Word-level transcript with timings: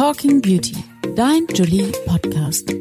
Talking 0.00 0.40
Beauty, 0.40 0.82
dein 1.14 1.46
Julie 1.52 1.92
Podcast. 2.06 2.72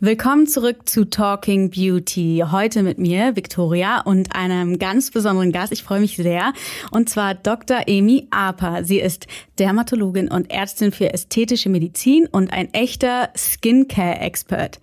Willkommen 0.00 0.48
zurück 0.48 0.88
zu 0.88 1.04
Talking 1.04 1.70
Beauty. 1.70 2.42
Heute 2.50 2.82
mit 2.82 2.98
mir, 2.98 3.36
Victoria, 3.36 4.00
und 4.00 4.34
einem 4.34 4.80
ganz 4.80 5.12
besonderen 5.12 5.52
Gast. 5.52 5.72
Ich 5.72 5.84
freue 5.84 6.00
mich 6.00 6.16
sehr. 6.16 6.54
Und 6.90 7.08
zwar 7.08 7.36
Dr. 7.36 7.84
Amy 7.88 8.26
Aper. 8.32 8.82
Sie 8.82 8.98
ist 8.98 9.28
Dermatologin 9.60 10.28
und 10.28 10.50
Ärztin 10.50 10.90
für 10.90 11.14
ästhetische 11.14 11.68
Medizin 11.68 12.26
und 12.26 12.52
ein 12.52 12.74
echter 12.74 13.30
Skincare-Expert. 13.36 14.80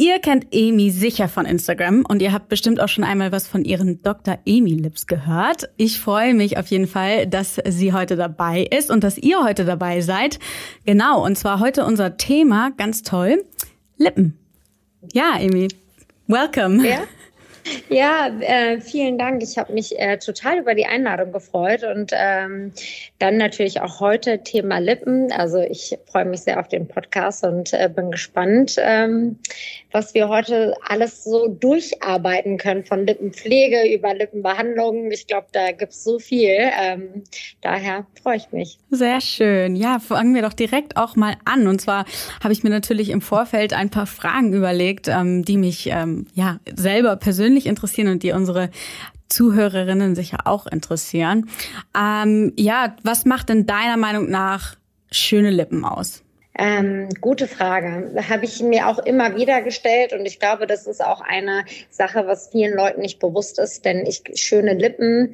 Ihr 0.00 0.18
kennt 0.18 0.46
Amy 0.54 0.88
sicher 0.88 1.28
von 1.28 1.44
Instagram 1.44 2.06
und 2.08 2.22
ihr 2.22 2.32
habt 2.32 2.48
bestimmt 2.48 2.80
auch 2.80 2.88
schon 2.88 3.04
einmal 3.04 3.32
was 3.32 3.46
von 3.46 3.66
ihren 3.66 4.02
Dr. 4.02 4.38
Amy 4.48 4.72
Lips 4.72 5.06
gehört. 5.06 5.68
Ich 5.76 6.00
freue 6.00 6.32
mich 6.32 6.56
auf 6.56 6.68
jeden 6.68 6.86
Fall, 6.86 7.26
dass 7.26 7.60
sie 7.66 7.92
heute 7.92 8.16
dabei 8.16 8.62
ist 8.62 8.90
und 8.90 9.04
dass 9.04 9.18
ihr 9.18 9.44
heute 9.44 9.66
dabei 9.66 10.00
seid. 10.00 10.38
Genau, 10.86 11.22
und 11.22 11.36
zwar 11.36 11.60
heute 11.60 11.84
unser 11.84 12.16
Thema, 12.16 12.70
ganz 12.78 13.02
toll, 13.02 13.44
Lippen. 13.98 14.38
Ja, 15.12 15.32
Amy, 15.34 15.68
welcome. 16.28 16.82
Ja, 16.88 17.02
ja 17.90 18.28
äh, 18.40 18.80
vielen 18.80 19.18
Dank. 19.18 19.42
Ich 19.42 19.58
habe 19.58 19.74
mich 19.74 19.98
äh, 19.98 20.16
total 20.16 20.60
über 20.60 20.74
die 20.74 20.86
Einladung 20.86 21.30
gefreut 21.30 21.84
und 21.84 22.12
ähm, 22.14 22.72
dann 23.18 23.36
natürlich 23.36 23.82
auch 23.82 24.00
heute 24.00 24.42
Thema 24.42 24.78
Lippen. 24.78 25.30
Also 25.30 25.58
ich 25.58 25.98
freue 26.06 26.24
mich 26.24 26.40
sehr 26.40 26.58
auf 26.58 26.68
den 26.68 26.88
Podcast 26.88 27.44
und 27.44 27.74
äh, 27.74 27.90
bin 27.94 28.10
gespannt, 28.10 28.76
ähm, 28.78 29.38
was 29.92 30.14
wir 30.14 30.28
heute 30.28 30.74
alles 30.86 31.24
so 31.24 31.48
durcharbeiten 31.48 32.58
können, 32.58 32.84
von 32.84 33.06
Lippenpflege 33.06 33.92
über 33.92 34.14
Lippenbehandlung. 34.14 35.10
Ich 35.10 35.26
glaube, 35.26 35.48
da 35.52 35.72
gibt 35.72 35.92
es 35.92 36.04
so 36.04 36.18
viel. 36.18 36.56
Ähm, 36.80 37.24
daher 37.60 38.06
freue 38.22 38.36
ich 38.36 38.52
mich. 38.52 38.78
Sehr 38.90 39.20
schön. 39.20 39.76
Ja, 39.76 39.98
fangen 39.98 40.34
wir 40.34 40.42
doch 40.42 40.52
direkt 40.52 40.96
auch 40.96 41.16
mal 41.16 41.36
an. 41.44 41.66
Und 41.66 41.80
zwar 41.80 42.04
habe 42.42 42.52
ich 42.52 42.62
mir 42.62 42.70
natürlich 42.70 43.10
im 43.10 43.20
Vorfeld 43.20 43.72
ein 43.72 43.90
paar 43.90 44.06
Fragen 44.06 44.52
überlegt, 44.52 45.08
ähm, 45.08 45.44
die 45.44 45.56
mich 45.56 45.88
ähm, 45.88 46.26
ja 46.34 46.60
selber 46.74 47.16
persönlich 47.16 47.66
interessieren 47.66 48.08
und 48.08 48.22
die 48.22 48.32
unsere 48.32 48.70
Zuhörerinnen 49.28 50.14
sicher 50.14 50.38
auch 50.44 50.66
interessieren. 50.66 51.48
Ähm, 51.96 52.52
ja, 52.56 52.96
was 53.02 53.24
macht 53.24 53.48
denn 53.48 53.66
deiner 53.66 53.96
Meinung 53.96 54.28
nach 54.28 54.76
schöne 55.10 55.50
Lippen 55.50 55.84
aus? 55.84 56.22
Ähm, 56.58 57.08
gute 57.20 57.46
Frage. 57.46 58.12
Habe 58.28 58.44
ich 58.44 58.60
mir 58.60 58.88
auch 58.88 58.98
immer 58.98 59.36
wieder 59.36 59.62
gestellt 59.62 60.12
und 60.12 60.26
ich 60.26 60.40
glaube, 60.40 60.66
das 60.66 60.86
ist 60.86 61.02
auch 61.02 61.20
eine 61.20 61.64
Sache, 61.90 62.26
was 62.26 62.48
vielen 62.48 62.76
Leuten 62.76 63.00
nicht 63.00 63.20
bewusst 63.20 63.58
ist, 63.58 63.84
denn 63.84 64.04
ich 64.04 64.22
schöne 64.34 64.74
Lippen 64.74 65.32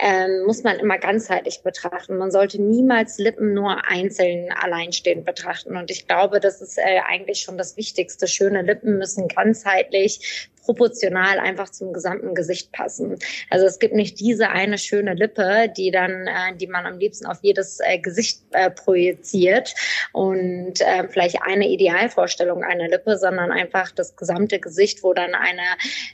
ähm, 0.00 0.44
muss 0.44 0.62
man 0.62 0.78
immer 0.78 0.98
ganzheitlich 0.98 1.62
betrachten. 1.62 2.18
Man 2.18 2.30
sollte 2.30 2.62
niemals 2.62 3.18
Lippen 3.18 3.54
nur 3.54 3.88
einzeln 3.88 4.52
alleinstehend 4.52 5.24
betrachten. 5.24 5.76
Und 5.76 5.90
ich 5.90 6.06
glaube, 6.06 6.38
das 6.38 6.60
ist 6.60 6.78
äh, 6.78 7.00
eigentlich 7.06 7.40
schon 7.40 7.58
das 7.58 7.76
Wichtigste. 7.76 8.28
Schöne 8.28 8.62
Lippen 8.62 8.98
müssen 8.98 9.26
ganzheitlich 9.26 10.48
proportional 10.68 11.38
einfach 11.38 11.70
zum 11.70 11.94
gesamten 11.94 12.34
Gesicht 12.34 12.72
passen. 12.72 13.18
Also 13.48 13.64
es 13.64 13.78
gibt 13.78 13.94
nicht 13.94 14.20
diese 14.20 14.50
eine 14.50 14.76
schöne 14.76 15.14
Lippe, 15.14 15.72
die 15.74 15.90
dann, 15.90 16.26
äh, 16.26 16.54
die 16.60 16.66
man 16.66 16.84
am 16.84 16.98
liebsten 16.98 17.24
auf 17.24 17.38
jedes 17.40 17.80
äh, 17.80 17.98
Gesicht 17.98 18.42
äh, 18.50 18.70
projiziert 18.70 19.74
und 20.12 20.82
äh, 20.82 21.08
vielleicht 21.08 21.40
eine 21.40 21.66
Idealvorstellung 21.68 22.64
einer 22.64 22.86
Lippe, 22.86 23.16
sondern 23.16 23.50
einfach 23.50 23.92
das 23.92 24.14
gesamte 24.14 24.60
Gesicht, 24.60 25.02
wo 25.02 25.14
dann 25.14 25.34
eine 25.34 25.62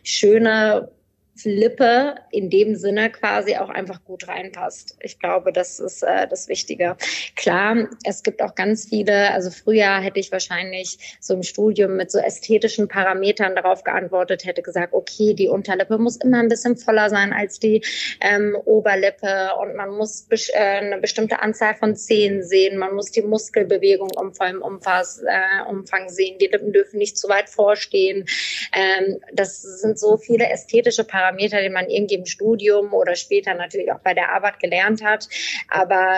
schöne 0.04 0.88
Lippe 1.42 2.14
in 2.30 2.48
dem 2.48 2.76
Sinne 2.76 3.10
quasi 3.10 3.56
auch 3.56 3.68
einfach 3.68 4.04
gut 4.04 4.28
reinpasst. 4.28 4.96
Ich 5.00 5.18
glaube, 5.18 5.52
das 5.52 5.80
ist 5.80 6.02
äh, 6.02 6.28
das 6.28 6.48
Wichtige. 6.48 6.96
Klar, 7.34 7.88
es 8.04 8.22
gibt 8.22 8.40
auch 8.40 8.54
ganz 8.54 8.88
viele, 8.88 9.32
also 9.32 9.50
früher 9.50 10.00
hätte 10.00 10.20
ich 10.20 10.30
wahrscheinlich 10.30 11.18
so 11.20 11.34
im 11.34 11.42
Studium 11.42 11.96
mit 11.96 12.10
so 12.10 12.18
ästhetischen 12.18 12.88
Parametern 12.88 13.56
darauf 13.56 13.82
geantwortet, 13.82 14.44
hätte 14.44 14.62
gesagt, 14.62 14.94
okay, 14.94 15.34
die 15.34 15.48
Unterlippe 15.48 15.98
muss 15.98 16.16
immer 16.16 16.38
ein 16.38 16.48
bisschen 16.48 16.76
voller 16.76 17.10
sein 17.10 17.32
als 17.32 17.58
die 17.58 17.82
ähm, 18.20 18.56
Oberlippe 18.64 19.50
und 19.60 19.74
man 19.74 19.90
muss 19.90 20.22
be 20.22 20.36
äh, 20.52 20.58
eine 20.58 20.98
bestimmte 20.98 21.40
Anzahl 21.40 21.74
von 21.74 21.96
Zähnen 21.96 22.42
sehen, 22.42 22.78
man 22.78 22.94
muss 22.94 23.10
die 23.10 23.22
Muskelbewegung 23.22 24.10
um 24.16 24.34
vollem 24.34 24.62
Umfass, 24.62 25.22
äh, 25.26 25.68
Umfang 25.68 26.08
sehen, 26.08 26.38
die 26.38 26.46
Lippen 26.46 26.72
dürfen 26.72 26.98
nicht 26.98 27.18
zu 27.18 27.28
weit 27.28 27.48
vorstehen. 27.48 28.26
Ähm, 28.72 29.20
das 29.32 29.62
sind 29.62 29.98
so 29.98 30.16
viele 30.16 30.48
ästhetische 30.48 31.04
Parameter, 31.04 31.23
Parameter, 31.24 31.60
den 31.60 31.72
man 31.72 31.88
irgendwie 31.88 32.14
im 32.14 32.26
Studium 32.26 32.92
oder 32.92 33.16
später 33.16 33.54
natürlich 33.54 33.92
auch 33.92 34.00
bei 34.00 34.14
der 34.14 34.32
Arbeit 34.32 34.60
gelernt 34.60 35.02
hat. 35.02 35.28
Aber 35.68 36.16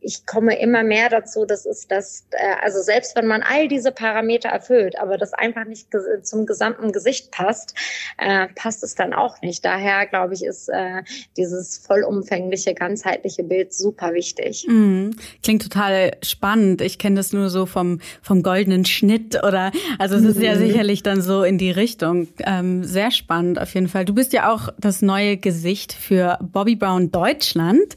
ich 0.00 0.26
komme 0.26 0.58
immer 0.58 0.82
mehr 0.82 1.08
dazu, 1.08 1.44
das 1.44 1.66
ist 1.66 1.90
das, 1.90 2.26
äh, 2.30 2.54
also 2.62 2.80
selbst 2.80 3.16
wenn 3.16 3.26
man 3.26 3.42
all 3.42 3.68
diese 3.68 3.92
Parameter 3.92 4.48
erfüllt, 4.48 4.98
aber 4.98 5.18
das 5.18 5.32
einfach 5.32 5.64
nicht 5.64 5.88
zum 6.22 6.46
gesamten 6.46 6.92
Gesicht 6.92 7.30
passt, 7.30 7.74
äh, 8.18 8.48
passt 8.54 8.82
es 8.82 8.94
dann 8.94 9.12
auch 9.12 9.40
nicht. 9.42 9.64
Daher 9.64 10.06
glaube 10.06 10.34
ich, 10.34 10.44
ist 10.44 10.68
äh, 10.68 11.02
dieses 11.36 11.78
vollumfängliche, 11.78 12.74
ganzheitliche 12.74 13.44
Bild 13.44 13.72
super 13.72 14.12
wichtig. 14.14 14.66
Mhm. 14.68 15.16
Klingt 15.42 15.62
total 15.62 16.12
spannend. 16.22 16.80
Ich 16.80 16.98
kenne 16.98 17.16
das 17.16 17.32
nur 17.32 17.48
so 17.48 17.66
vom, 17.66 18.00
vom 18.22 18.42
goldenen 18.42 18.84
Schnitt 18.84 19.42
oder, 19.44 19.72
also 19.98 20.16
es 20.16 20.24
ist 20.24 20.40
ja 20.40 20.54
mhm. 20.54 20.58
sicherlich 20.58 21.02
dann 21.02 21.20
so 21.20 21.42
in 21.42 21.58
die 21.58 21.70
Richtung. 21.70 22.28
Ähm, 22.44 22.84
sehr 22.84 23.10
spannend 23.10 23.60
auf 23.60 23.74
jeden 23.74 23.88
Fall. 23.88 24.04
Du 24.04 24.14
bist 24.14 24.32
ja 24.32 24.47
auch 24.48 24.68
das 24.78 25.02
neue 25.02 25.36
Gesicht 25.36 25.92
für 25.92 26.38
Bobby 26.40 26.76
Brown 26.76 27.10
Deutschland. 27.10 27.94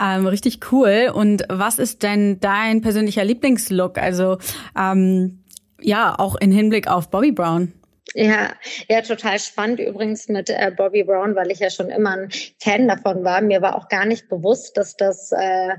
Ähm, 0.00 0.26
richtig 0.26 0.60
cool. 0.72 1.10
Und 1.12 1.44
was 1.48 1.78
ist 1.78 2.02
denn 2.02 2.40
dein 2.40 2.80
persönlicher 2.80 3.24
Lieblingslook? 3.24 3.98
Also 3.98 4.38
ähm, 4.78 5.40
ja, 5.80 6.18
auch 6.18 6.36
in 6.36 6.50
Hinblick 6.52 6.88
auf 6.88 7.10
Bobby 7.10 7.32
Brown. 7.32 7.72
Ja, 8.12 8.54
ja, 8.88 9.00
total 9.00 9.38
spannend 9.38 9.80
übrigens 9.80 10.28
mit 10.28 10.50
äh, 10.50 10.70
Bobby 10.76 11.04
Brown, 11.04 11.34
weil 11.34 11.50
ich 11.50 11.58
ja 11.60 11.70
schon 11.70 11.88
immer 11.88 12.16
ein 12.16 12.28
Fan 12.60 12.86
davon 12.86 13.24
war. 13.24 13.40
Mir 13.40 13.62
war 13.62 13.76
auch 13.76 13.88
gar 13.88 14.04
nicht 14.04 14.28
bewusst, 14.28 14.76
dass 14.76 14.96
das, 14.96 15.32
äh, 15.32 15.76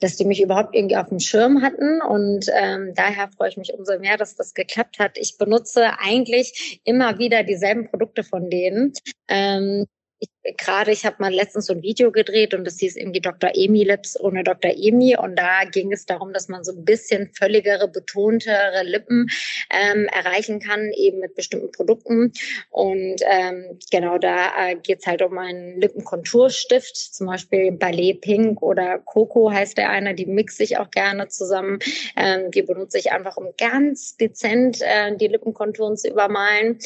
dass 0.00 0.16
die 0.16 0.24
mich 0.24 0.42
überhaupt 0.42 0.74
irgendwie 0.74 0.96
auf 0.96 1.08
dem 1.08 1.20
Schirm 1.20 1.62
hatten. 1.62 2.02
Und 2.02 2.46
ähm, 2.52 2.92
daher 2.94 3.30
freue 3.30 3.50
ich 3.50 3.56
mich 3.56 3.72
umso 3.72 3.98
mehr, 3.98 4.16
dass 4.16 4.34
das 4.34 4.54
geklappt 4.54 4.98
hat. 4.98 5.16
Ich 5.16 5.38
benutze 5.38 5.98
eigentlich 6.00 6.80
immer 6.84 7.18
wieder 7.18 7.44
dieselben 7.44 7.88
Produkte 7.88 8.24
von 8.24 8.50
denen. 8.50 8.92
Ähm, 9.28 9.86
ich, 10.18 10.28
gerade, 10.56 10.92
ich 10.92 11.04
habe 11.04 11.16
mal 11.18 11.32
letztens 11.32 11.66
so 11.66 11.72
ein 11.72 11.82
Video 11.82 12.10
gedreht 12.10 12.54
und 12.54 12.64
das 12.64 12.78
hieß 12.78 12.96
irgendwie 12.96 13.20
Dr. 13.20 13.50
Emi 13.54 13.84
Lips 13.84 14.18
ohne 14.18 14.44
Dr. 14.44 14.70
Emi 14.70 15.16
und 15.16 15.36
da 15.36 15.64
ging 15.64 15.92
es 15.92 16.06
darum, 16.06 16.32
dass 16.32 16.48
man 16.48 16.64
so 16.64 16.72
ein 16.72 16.84
bisschen 16.84 17.30
völligere, 17.34 17.88
betontere 17.88 18.82
Lippen 18.84 19.28
ähm, 19.70 20.06
erreichen 20.06 20.60
kann, 20.60 20.90
eben 20.92 21.20
mit 21.20 21.34
bestimmten 21.34 21.72
Produkten 21.72 22.32
und 22.70 23.16
ähm, 23.26 23.78
genau 23.90 24.18
da 24.18 24.70
äh, 24.70 24.76
geht 24.76 25.00
es 25.00 25.06
halt 25.06 25.22
um 25.22 25.36
einen 25.38 25.80
Lippenkonturstift, 25.80 26.96
zum 26.96 27.26
Beispiel 27.26 27.72
Ballet 27.72 28.20
Pink 28.20 28.62
oder 28.62 28.98
Coco 28.98 29.50
heißt 29.50 29.78
der 29.78 29.90
eine, 29.90 30.14
die 30.14 30.26
mixe 30.26 30.62
ich 30.62 30.78
auch 30.78 30.90
gerne 30.90 31.28
zusammen, 31.28 31.78
ähm, 32.16 32.50
die 32.50 32.62
benutze 32.62 32.98
ich 32.98 33.12
einfach, 33.12 33.36
um 33.36 33.48
ganz 33.58 34.16
dezent 34.16 34.80
äh, 34.82 35.16
die 35.16 35.28
Lippenkonturen 35.28 35.96
zu 35.96 36.08
übermalen 36.08 36.78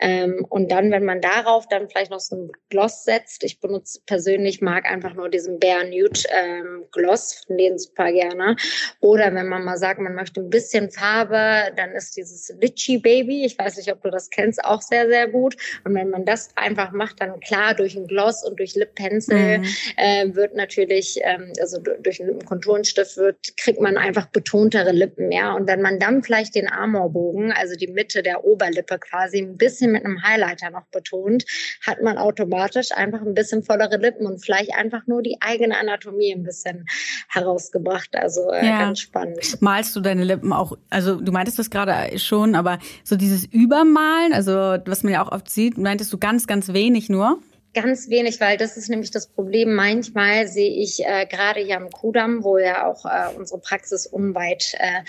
ähm, 0.00 0.46
und 0.48 0.70
dann, 0.70 0.90
wenn 0.90 1.04
man 1.04 1.20
darauf 1.20 1.68
dann 1.68 1.88
vielleicht 1.88 2.10
noch 2.10 2.20
so 2.20 2.36
ein 2.36 2.52
Gloss 2.68 3.04
setzt. 3.10 3.42
Ich 3.42 3.58
benutze 3.58 4.00
persönlich, 4.06 4.60
mag 4.60 4.88
einfach 4.88 5.14
nur 5.14 5.28
diesen 5.28 5.58
Bare 5.58 5.84
Nude 5.84 6.20
ähm, 6.30 6.84
Gloss, 6.92 7.44
denen 7.48 7.76
super 7.76 8.12
gerne. 8.12 8.54
Oder 9.00 9.34
wenn 9.34 9.48
man 9.48 9.64
mal 9.64 9.76
sagt, 9.76 10.00
man 10.00 10.14
möchte 10.14 10.40
ein 10.40 10.48
bisschen 10.48 10.92
Farbe, 10.92 11.72
dann 11.76 11.90
ist 11.92 12.16
dieses 12.16 12.54
Litchi 12.60 12.98
Baby, 12.98 13.44
ich 13.44 13.58
weiß 13.58 13.76
nicht, 13.78 13.90
ob 13.90 14.00
du 14.02 14.10
das 14.10 14.30
kennst, 14.30 14.64
auch 14.64 14.80
sehr, 14.80 15.08
sehr 15.08 15.26
gut. 15.26 15.56
Und 15.84 15.94
wenn 15.94 16.10
man 16.10 16.24
das 16.24 16.50
einfach 16.54 16.92
macht, 16.92 17.20
dann 17.20 17.40
klar 17.40 17.74
durch 17.74 17.96
ein 17.96 18.06
Gloss 18.06 18.44
und 18.44 18.60
durch 18.60 18.76
Lip 18.76 18.94
Pencil 18.94 19.58
mhm. 19.58 19.64
äh, 19.96 20.32
wird 20.32 20.54
natürlich, 20.54 21.18
ähm, 21.24 21.52
also 21.60 21.80
durch 21.80 22.20
einen 22.20 22.30
Lippenkonturenstift 22.30 23.16
wird, 23.16 23.56
kriegt 23.56 23.80
man 23.80 23.96
einfach 23.96 24.26
betontere 24.26 24.92
Lippen, 24.92 25.32
ja. 25.32 25.52
Und 25.54 25.66
wenn 25.66 25.82
man 25.82 25.98
dann 25.98 26.22
vielleicht 26.22 26.54
den 26.54 26.70
Amorbogen, 26.70 27.50
also 27.50 27.74
die 27.74 27.88
Mitte 27.88 28.22
der 28.22 28.44
Oberlippe 28.44 29.00
quasi 29.00 29.38
ein 29.38 29.56
bisschen 29.56 29.90
mit 29.90 30.04
einem 30.04 30.22
Highlighter 30.22 30.70
noch 30.70 30.86
betont, 30.92 31.44
hat 31.84 32.02
man 32.02 32.18
automatisch 32.18 32.92
einfach 33.00 33.22
ein 33.22 33.34
bisschen 33.34 33.62
vollere 33.62 33.96
Lippen 33.96 34.26
und 34.26 34.38
vielleicht 34.38 34.74
einfach 34.74 35.06
nur 35.06 35.22
die 35.22 35.38
eigene 35.40 35.76
Anatomie 35.76 36.32
ein 36.32 36.44
bisschen 36.44 36.86
herausgebracht. 37.28 38.10
Also 38.14 38.50
äh, 38.52 38.66
ja. 38.66 38.78
ganz 38.78 39.00
spannend. 39.00 39.60
Malst 39.60 39.96
du 39.96 40.00
deine 40.00 40.24
Lippen 40.24 40.52
auch, 40.52 40.76
also 40.90 41.20
du 41.20 41.32
meintest 41.32 41.58
das 41.58 41.70
gerade 41.70 42.18
schon, 42.18 42.54
aber 42.54 42.78
so 43.02 43.16
dieses 43.16 43.44
Übermalen, 43.44 44.32
also 44.32 44.52
was 44.86 45.02
man 45.02 45.12
ja 45.12 45.24
auch 45.24 45.32
oft 45.32 45.50
sieht, 45.50 45.78
meintest 45.78 46.12
du 46.12 46.18
ganz, 46.18 46.46
ganz 46.46 46.72
wenig 46.72 47.08
nur? 47.08 47.40
Ganz 47.72 48.10
wenig, 48.10 48.40
weil 48.40 48.56
das 48.56 48.76
ist 48.76 48.88
nämlich 48.88 49.12
das 49.12 49.28
Problem. 49.28 49.74
Manchmal 49.74 50.48
sehe 50.48 50.70
ich 50.70 51.04
äh, 51.04 51.24
gerade 51.26 51.60
hier 51.60 51.76
am 51.76 51.88
Kudamm, 51.88 52.42
wo 52.42 52.58
ja 52.58 52.84
auch 52.84 53.04
äh, 53.04 53.32
unsere 53.36 53.60
Praxis 53.60 54.06
unweit 54.06 54.74
äh, 54.78 55.02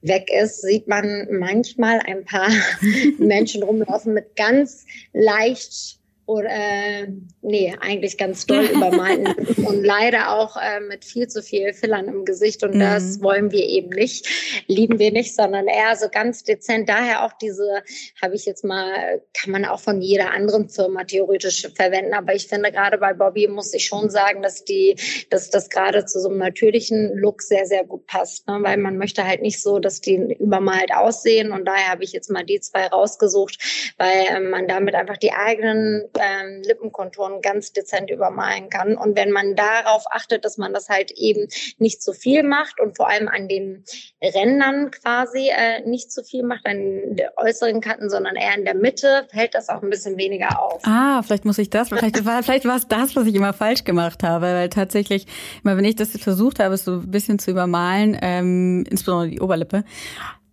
weg 0.00 0.30
ist, 0.30 0.62
sieht 0.62 0.86
man 0.86 1.26
manchmal 1.32 1.98
ein 2.06 2.24
paar 2.24 2.48
Menschen 3.18 3.64
rumlaufen 3.64 4.14
mit 4.14 4.36
ganz 4.36 4.86
leicht 5.12 5.98
oder 6.26 6.48
äh, 6.48 7.08
nee, 7.42 7.74
eigentlich 7.80 8.16
ganz 8.16 8.46
doll 8.46 8.64
übermalen 8.64 9.26
und 9.66 9.84
leider 9.84 10.32
auch 10.32 10.56
äh, 10.56 10.80
mit 10.80 11.04
viel 11.04 11.28
zu 11.28 11.42
viel 11.42 11.74
Fillern 11.74 12.08
im 12.08 12.24
Gesicht 12.24 12.62
und 12.62 12.74
mhm. 12.74 12.80
das 12.80 13.22
wollen 13.22 13.52
wir 13.52 13.66
eben 13.66 13.90
nicht, 13.90 14.26
lieben 14.66 14.98
wir 14.98 15.12
nicht, 15.12 15.34
sondern 15.34 15.66
eher 15.66 15.96
so 15.96 16.08
ganz 16.08 16.42
dezent. 16.42 16.88
Daher 16.88 17.24
auch 17.24 17.32
diese, 17.34 17.82
habe 18.22 18.34
ich 18.34 18.46
jetzt 18.46 18.64
mal, 18.64 19.20
kann 19.34 19.52
man 19.52 19.64
auch 19.66 19.80
von 19.80 20.00
jeder 20.00 20.30
anderen 20.30 20.68
Firma 20.68 21.04
theoretisch 21.04 21.68
verwenden, 21.74 22.14
aber 22.14 22.34
ich 22.34 22.48
finde 22.48 22.72
gerade 22.72 22.96
bei 22.98 23.12
Bobby 23.12 23.46
muss 23.48 23.74
ich 23.74 23.84
schon 23.84 24.08
sagen, 24.08 24.42
dass 24.42 24.64
die, 24.64 24.96
dass 25.28 25.50
das 25.50 25.68
gerade 25.68 26.06
zu 26.06 26.20
so 26.20 26.30
einem 26.30 26.38
natürlichen 26.38 27.16
Look 27.16 27.42
sehr, 27.42 27.66
sehr 27.66 27.84
gut 27.84 28.06
passt, 28.06 28.48
ne? 28.48 28.58
weil 28.62 28.78
man 28.78 28.96
möchte 28.96 29.26
halt 29.26 29.42
nicht 29.42 29.60
so, 29.60 29.78
dass 29.78 30.00
die 30.00 30.36
übermalt 30.38 30.94
aussehen 30.94 31.52
und 31.52 31.66
daher 31.66 31.90
habe 31.90 32.04
ich 32.04 32.12
jetzt 32.12 32.30
mal 32.30 32.44
die 32.44 32.60
zwei 32.60 32.86
rausgesucht, 32.86 33.58
weil 33.98 34.24
äh, 34.30 34.40
man 34.40 34.66
damit 34.66 34.94
einfach 34.94 35.18
die 35.18 35.32
eigenen 35.32 36.04
ähm, 36.18 36.62
Lippenkonturen 36.62 37.40
ganz 37.40 37.72
dezent 37.72 38.10
übermalen 38.10 38.68
kann. 38.68 38.96
Und 38.96 39.16
wenn 39.16 39.30
man 39.30 39.56
darauf 39.56 40.04
achtet, 40.10 40.44
dass 40.44 40.58
man 40.58 40.72
das 40.72 40.88
halt 40.88 41.10
eben 41.12 41.48
nicht 41.78 42.02
zu 42.02 42.12
viel 42.12 42.42
macht 42.42 42.80
und 42.80 42.96
vor 42.96 43.08
allem 43.08 43.28
an 43.28 43.48
den 43.48 43.84
Rändern 44.22 44.90
quasi 44.90 45.50
äh, 45.50 45.86
nicht 45.86 46.12
zu 46.12 46.22
viel 46.22 46.42
macht, 46.42 46.66
an 46.66 46.76
den 46.76 47.28
äußeren 47.36 47.80
Kanten, 47.80 48.10
sondern 48.10 48.36
eher 48.36 48.56
in 48.56 48.64
der 48.64 48.74
Mitte, 48.74 49.26
fällt 49.30 49.54
das 49.54 49.68
auch 49.68 49.82
ein 49.82 49.90
bisschen 49.90 50.16
weniger 50.16 50.60
auf. 50.60 50.80
Ah, 50.84 51.22
vielleicht 51.22 51.44
muss 51.44 51.58
ich 51.58 51.70
das, 51.70 51.88
vielleicht 51.88 52.24
war, 52.24 52.42
vielleicht 52.42 52.64
war 52.64 52.76
es 52.76 52.88
das, 52.88 53.16
was 53.16 53.26
ich 53.26 53.34
immer 53.34 53.52
falsch 53.52 53.84
gemacht 53.84 54.22
habe, 54.22 54.46
weil 54.46 54.68
tatsächlich, 54.68 55.26
immer 55.62 55.76
wenn 55.76 55.84
ich 55.84 55.96
das 55.96 56.10
versucht 56.10 56.60
habe, 56.60 56.76
so 56.76 56.92
ein 56.92 57.10
bisschen 57.10 57.38
zu 57.38 57.50
übermalen, 57.50 58.18
ähm, 58.22 58.84
insbesondere 58.88 59.30
die 59.30 59.40
Oberlippe, 59.40 59.84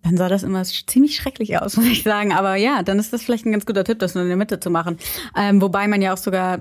dann 0.03 0.18
sah 0.18 0.30
das 0.30 0.44
immer 0.44 0.63
ziemlich 0.63 1.15
schrecklich 1.15 1.59
aus, 1.59 1.77
muss 1.77 1.86
ich 1.86 2.03
sagen. 2.03 2.33
Aber 2.33 2.56
ja, 2.56 2.83
dann 2.83 3.00
ist 3.00 3.13
das 3.13 3.24
vielleicht 3.24 3.45
ein 3.45 3.51
ganz 3.51 3.65
guter 3.65 3.83
Tipp, 3.83 4.00
das 4.00 4.15
nur 4.15 4.24
in 4.24 4.30
der 4.30 4.38
Mitte 4.38 4.59
zu 4.59 4.69
machen. 4.69 4.98
Ähm, 5.38 5.62
wobei 5.62 5.88
man 5.88 6.01
ja 6.01 6.13
auch 6.13 6.18
sogar, 6.18 6.59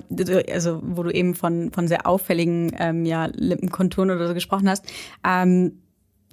also 0.53 0.81
wo 0.83 1.03
du 1.03 1.11
eben 1.11 1.35
von, 1.35 1.73
von 1.73 1.89
sehr 1.89 2.07
auffälligen 2.07 2.73
ähm, 2.79 3.05
ja, 3.05 3.27
Lippenkonturen 3.33 4.11
oder 4.11 4.29
so 4.29 4.35
gesprochen 4.35 4.69
hast, 4.69 4.85
ähm, 5.25 5.83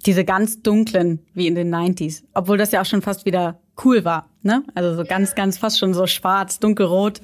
diese 0.06 0.24
ganz 0.24 0.62
dunklen, 0.62 1.20
wie 1.34 1.46
in 1.46 1.54
den 1.54 1.74
90s. 1.74 2.22
Obwohl 2.34 2.56
das 2.56 2.70
ja 2.70 2.80
auch 2.80 2.86
schon 2.86 3.02
fast 3.02 3.26
wieder 3.26 3.60
cool 3.84 4.04
war. 4.04 4.28
Ne? 4.42 4.62
Also 4.74 4.94
so 4.94 5.04
ganz, 5.04 5.34
ganz 5.34 5.58
fast 5.58 5.78
schon 5.78 5.94
so 5.94 6.06
schwarz, 6.06 6.60
dunkelrot. 6.60 7.20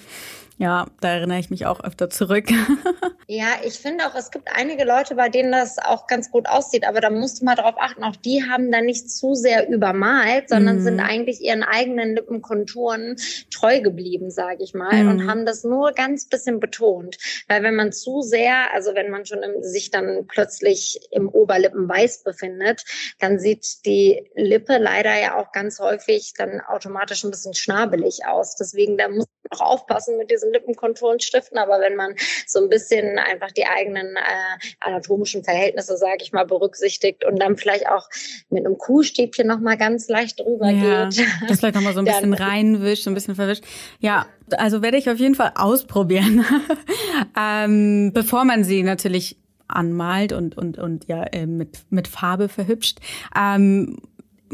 Ja, 0.57 0.87
da 1.01 1.09
erinnere 1.09 1.41
ich 1.41 1.51
mich 1.51 1.67
auch 1.67 1.83
öfter 1.83 2.11
zurück. 2.11 2.47
ja, 3.27 3.49
ich 3.65 3.75
finde 3.75 4.07
auch, 4.07 4.15
es 4.15 4.31
gibt 4.31 4.49
einige 4.55 4.85
Leute, 4.85 5.17
bei 5.17 5.29
denen 5.29 5.51
das 5.51 5.79
auch 5.79 6.07
ganz 6.07 6.31
gut 6.31 6.49
aussieht, 6.49 6.87
aber 6.87 7.01
da 7.01 7.11
musst 7.11 7.41
du 7.41 7.45
mal 7.45 7.57
drauf 7.57 7.75
achten, 7.77 8.05
auch 8.05 8.15
die 8.15 8.45
haben 8.49 8.71
da 8.71 8.81
nicht 8.81 9.11
zu 9.11 9.35
sehr 9.35 9.69
übermalt, 9.69 10.51
sondern 10.51 10.79
mhm. 10.79 10.83
sind 10.83 11.01
eigentlich 11.01 11.41
ihren 11.41 11.65
eigenen 11.65 12.15
Lippenkonturen 12.15 13.17
treu 13.53 13.81
geblieben, 13.81 14.31
sage 14.31 14.63
ich 14.63 14.75
mal, 14.75 15.03
mhm. 15.03 15.11
und 15.11 15.29
haben 15.29 15.45
das 15.45 15.65
nur 15.65 15.91
ganz 15.91 16.29
bisschen 16.29 16.61
betont. 16.61 17.19
Weil 17.49 17.65
wenn 17.65 17.75
man 17.75 17.91
zu 17.91 18.23
sehr, 18.23 18.73
also 18.73 18.95
wenn 18.95 19.11
man 19.11 19.27
schon 19.27 19.43
im, 19.43 19.63
sich 19.65 19.91
dann 19.91 20.27
plötzlich 20.29 21.01
im 21.11 21.29
Oberlippenweiß 21.29 22.23
befindet, 22.23 22.85
dann 23.19 23.41
sieht 23.41 23.85
die 23.87 24.31
Lippe 24.37 24.79
leider 24.79 25.21
ja 25.21 25.37
auch 25.37 25.51
ganz 25.51 25.81
häufig 25.81 26.33
dann 26.39 26.61
automatisch 26.61 27.25
ein 27.25 27.33
bisschen 27.33 27.55
schnabelig 27.55 28.27
aus. 28.27 28.55
Deswegen, 28.55 28.97
da 28.97 29.09
muss 29.09 29.27
man 29.27 29.59
auch 29.59 29.73
aufpassen 29.73 30.17
mit 30.17 30.31
diesem 30.31 30.44
diesen 30.45 30.53
Lippenkonturen 30.53 31.21
stiften, 31.21 31.59
aber 31.59 31.81
wenn 31.81 31.97
man 31.97 32.15
so 32.47 32.61
ein 32.61 32.69
bisschen 32.69 33.19
einfach 33.19 33.51
die 33.53 33.67
eigenen 33.67 34.17
äh, 34.17 34.75
anatomischen 34.81 35.45
Verhältnisse, 35.45 35.97
sage 35.97 36.19
ich 36.21 36.33
mal, 36.33 36.45
berücksichtigt 36.45 37.25
und 37.25 37.41
dann 37.41 37.57
vielleicht 37.57 37.89
auch 37.89 38.09
mit 38.51 38.65
einem 38.65 38.79
Kuhstäbchen 38.79 39.47
noch 39.47 39.61
mal 39.61 39.77
ganz 39.77 40.09
leicht 40.09 40.41
drüber 40.41 40.71
ja, 40.71 41.09
geht. 41.09 41.27
Das 41.49 41.61
vielleicht 41.61 41.75
noch 41.75 41.83
mal 41.83 41.95
so 41.95 42.01
ein 42.01 42.05
bisschen 42.05 42.35
reinwischt, 42.35 43.05
so 43.05 43.11
ein 43.11 43.15
bisschen 43.15 43.35
verwischt. 43.35 43.65
Ja, 43.99 44.27
also 44.57 44.83
werde 44.83 44.99
ich 44.99 45.09
auf 45.11 45.19
jeden 45.19 45.35
Fall 45.35 45.53
ausprobieren, 45.55 46.45
ähm, 47.39 48.13
bevor 48.13 48.45
man 48.45 48.65
sie 48.65 48.83
natürlich 48.83 49.39
anmalt 49.67 50.33
und 50.33 50.59
und 50.59 50.79
und 50.79 51.09
ja 51.09 51.25
äh, 51.25 51.47
mit 51.47 51.85
mit 51.89 52.07
Farbe 52.07 52.49
verhübscht. 52.49 52.99
Ähm, 53.37 53.97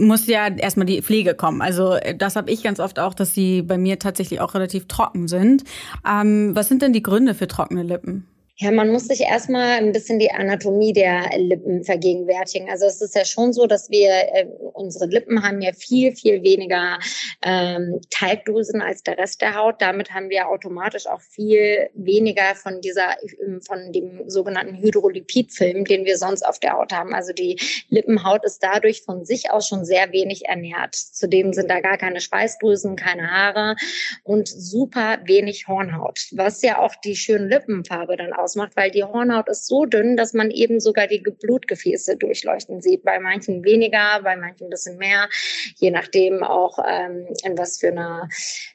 muss 0.06 0.26
ja 0.26 0.48
erstmal 0.48 0.86
die 0.86 1.02
Pflege 1.02 1.34
kommen. 1.34 1.62
Also 1.62 1.94
äh, 1.94 2.14
das 2.14 2.36
habe 2.36 2.50
ich 2.50 2.62
ganz 2.62 2.80
oft 2.80 2.98
auch, 2.98 3.14
dass 3.14 3.34
sie 3.34 3.62
bei 3.62 3.78
mir 3.78 3.98
tatsächlich 3.98 4.40
auch 4.40 4.54
relativ 4.54 4.86
trocken 4.88 5.28
sind. 5.28 5.64
Ähm, 6.08 6.54
was 6.54 6.68
sind 6.68 6.82
denn 6.82 6.92
die 6.92 7.02
Gründe 7.02 7.34
für 7.34 7.46
trockene 7.46 7.82
Lippen? 7.82 8.26
Ja, 8.62 8.70
man 8.70 8.90
muss 8.90 9.06
sich 9.06 9.20
erstmal 9.22 9.78
ein 9.78 9.92
bisschen 9.92 10.18
die 10.18 10.30
Anatomie 10.30 10.92
der 10.92 11.30
Lippen 11.38 11.82
vergegenwärtigen. 11.82 12.68
Also 12.68 12.84
es 12.84 13.00
ist 13.00 13.16
ja 13.16 13.24
schon 13.24 13.54
so, 13.54 13.66
dass 13.66 13.88
wir, 13.88 14.10
äh, 14.10 14.46
unsere 14.74 15.06
Lippen 15.06 15.42
haben 15.42 15.62
ja 15.62 15.72
viel, 15.72 16.14
viel 16.14 16.42
weniger 16.42 16.98
ähm, 17.40 18.02
Talgdrüsen 18.10 18.82
als 18.82 19.02
der 19.02 19.16
Rest 19.16 19.40
der 19.40 19.54
Haut. 19.54 19.80
Damit 19.80 20.12
haben 20.12 20.28
wir 20.28 20.46
automatisch 20.46 21.06
auch 21.06 21.22
viel 21.22 21.88
weniger 21.94 22.54
von 22.54 22.82
dieser, 22.82 23.16
ähm, 23.42 23.62
von 23.62 23.92
dem 23.92 24.28
sogenannten 24.28 24.76
Hydrolipidfilm, 24.76 25.86
den 25.86 26.04
wir 26.04 26.18
sonst 26.18 26.42
auf 26.42 26.58
der 26.58 26.74
Haut 26.74 26.92
haben. 26.92 27.14
Also 27.14 27.32
die 27.32 27.58
Lippenhaut 27.88 28.44
ist 28.44 28.62
dadurch 28.62 29.04
von 29.04 29.24
sich 29.24 29.50
aus 29.50 29.68
schon 29.68 29.86
sehr 29.86 30.12
wenig 30.12 30.44
ernährt. 30.44 30.96
Zudem 30.96 31.54
sind 31.54 31.70
da 31.70 31.80
gar 31.80 31.96
keine 31.96 32.20
Schweißdrüsen, 32.20 32.96
keine 32.96 33.30
Haare 33.30 33.76
und 34.22 34.48
super 34.48 35.20
wenig 35.24 35.66
Hornhaut, 35.66 36.26
was 36.32 36.60
ja 36.60 36.78
auch 36.78 36.94
die 36.96 37.16
schöne 37.16 37.46
Lippenfarbe 37.46 38.18
dann 38.18 38.34
aus 38.34 38.49
ausmacht, 38.50 38.72
weil 38.76 38.90
die 38.90 39.04
Hornhaut 39.04 39.48
ist 39.48 39.66
so 39.66 39.84
dünn, 39.84 40.16
dass 40.16 40.32
man 40.32 40.50
eben 40.50 40.80
sogar 40.80 41.06
die 41.06 41.20
Blutgefäße 41.20 42.16
durchleuchten 42.16 42.80
sieht. 42.80 43.04
Bei 43.04 43.18
manchen 43.20 43.64
weniger, 43.64 44.20
bei 44.22 44.36
manchen 44.36 44.66
ein 44.66 44.70
bisschen 44.70 44.98
mehr, 44.98 45.28
je 45.76 45.90
nachdem 45.90 46.42
auch 46.42 46.78
ähm, 46.86 47.26
in 47.44 47.56
was 47.56 47.78
für 47.78 47.88
einer 47.88 48.28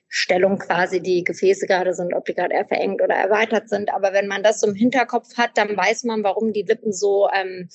Stellung 0.08 0.60
quasi 0.60 1.02
die 1.02 1.26
Gefäße 1.26 1.68
gerade 1.68 1.94
sind, 1.94 2.14
ob 2.14 2.24
die 2.26 2.34
gerade 2.34 2.54
eher 2.54 2.66
verengt 2.66 3.02
oder 3.02 3.16
erweitert 3.16 3.68
sind. 3.68 3.94
Aber 3.94 4.14
wenn 4.14 4.28
man 4.28 4.44
das 4.44 4.62
so 4.62 4.68
im 4.68 4.76
Hinterkopf 4.76 5.36
hat, 5.38 5.52
dann 5.56 5.76
weiß 5.76 6.06
man, 6.06 6.24
warum 6.24 6.54
die 6.54 6.64
Lippen 6.64 6.94
so 6.94 7.28
ähm, 7.36 7.68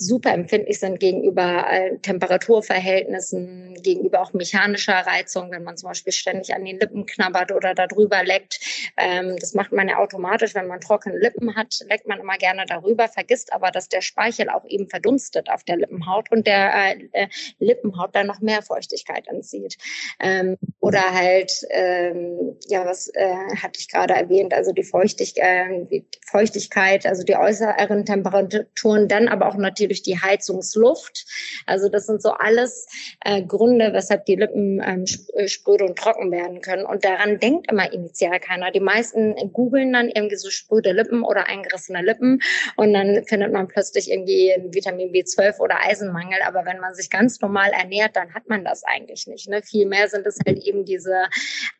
super 0.00 0.32
empfindlich 0.32 0.80
sind 0.80 0.98
gegenüber 0.98 1.66
äh, 1.70 1.98
Temperaturverhältnissen, 1.98 3.74
gegenüber 3.82 4.22
auch 4.22 4.32
mechanischer 4.32 4.94
Reizung, 4.94 5.50
wenn 5.50 5.62
man 5.62 5.76
zum 5.76 5.90
Beispiel 5.90 6.12
ständig 6.12 6.54
an 6.54 6.64
den 6.64 6.80
Lippen 6.80 7.04
knabbert 7.04 7.52
oder 7.52 7.74
darüber 7.74 8.24
leckt. 8.24 8.60
Ähm, 8.96 9.36
das 9.38 9.52
macht 9.52 9.72
man 9.72 9.88
ja 9.88 9.98
automatisch, 9.98 10.54
wenn 10.54 10.66
man 10.66 10.80
trockene 10.80 11.18
Lippen 11.18 11.54
hat, 11.54 11.80
leckt 11.86 12.08
man 12.08 12.18
immer 12.18 12.38
gerne 12.38 12.64
darüber, 12.66 13.08
vergisst 13.08 13.52
aber, 13.52 13.70
dass 13.70 13.90
der 13.90 14.00
Speichel 14.00 14.48
auch 14.48 14.64
eben 14.66 14.88
verdunstet 14.88 15.50
auf 15.50 15.64
der 15.64 15.76
Lippenhaut 15.76 16.32
und 16.32 16.46
der 16.46 16.74
äh, 16.74 17.08
äh 17.12 17.28
Lippenhaut 17.58 18.14
dann 18.14 18.26
noch 18.26 18.40
mehr 18.40 18.62
Feuchtigkeit 18.62 19.28
entzieht. 19.28 19.76
Ähm, 20.18 20.56
oder 20.80 21.12
halt, 21.12 21.52
ähm, 21.68 22.56
ja, 22.68 22.86
was 22.86 23.08
äh, 23.08 23.34
hatte 23.62 23.78
ich 23.78 23.88
gerade 23.88 24.14
erwähnt, 24.14 24.54
also 24.54 24.72
die, 24.72 24.84
Feuchtig 24.90 25.34
äh, 25.36 25.84
die 25.90 26.06
Feuchtigkeit, 26.26 27.06
also 27.06 27.22
die 27.22 27.36
äußeren 27.36 28.06
Temperaturen, 28.06 29.08
dann 29.08 29.28
aber 29.28 29.46
auch 29.46 29.56
natürlich 29.56 29.89
durch 29.90 30.02
die 30.02 30.20
Heizungsluft. 30.20 31.26
Also 31.66 31.88
das 31.88 32.06
sind 32.06 32.22
so 32.22 32.30
alles 32.30 32.86
äh, 33.24 33.42
Gründe, 33.42 33.92
weshalb 33.92 34.24
die 34.24 34.36
Lippen 34.36 34.80
ähm, 34.82 35.04
äh, 35.34 35.48
spröde 35.48 35.84
und 35.84 35.98
trocken 35.98 36.30
werden 36.30 36.60
können. 36.60 36.86
Und 36.86 37.04
daran 37.04 37.40
denkt 37.40 37.70
immer 37.70 37.92
initial 37.92 38.38
keiner. 38.38 38.70
Die 38.70 38.80
meisten 38.80 39.34
googeln 39.52 39.92
dann 39.92 40.08
irgendwie 40.08 40.36
so 40.36 40.48
spröde 40.48 40.92
Lippen 40.92 41.24
oder 41.24 41.48
eingerissene 41.48 42.02
Lippen 42.02 42.40
und 42.76 42.92
dann 42.92 43.24
findet 43.24 43.52
man 43.52 43.66
plötzlich 43.66 44.10
irgendwie 44.10 44.54
Vitamin 44.70 45.12
B12 45.12 45.58
oder 45.58 45.80
Eisenmangel. 45.82 46.38
Aber 46.46 46.64
wenn 46.64 46.78
man 46.78 46.94
sich 46.94 47.10
ganz 47.10 47.40
normal 47.40 47.70
ernährt, 47.72 48.14
dann 48.14 48.32
hat 48.32 48.48
man 48.48 48.64
das 48.64 48.84
eigentlich 48.84 49.26
nicht. 49.26 49.48
Ne? 49.48 49.62
Vielmehr 49.62 50.08
sind 50.08 50.26
es 50.26 50.38
halt 50.46 50.62
eben 50.62 50.84
diese 50.84 51.26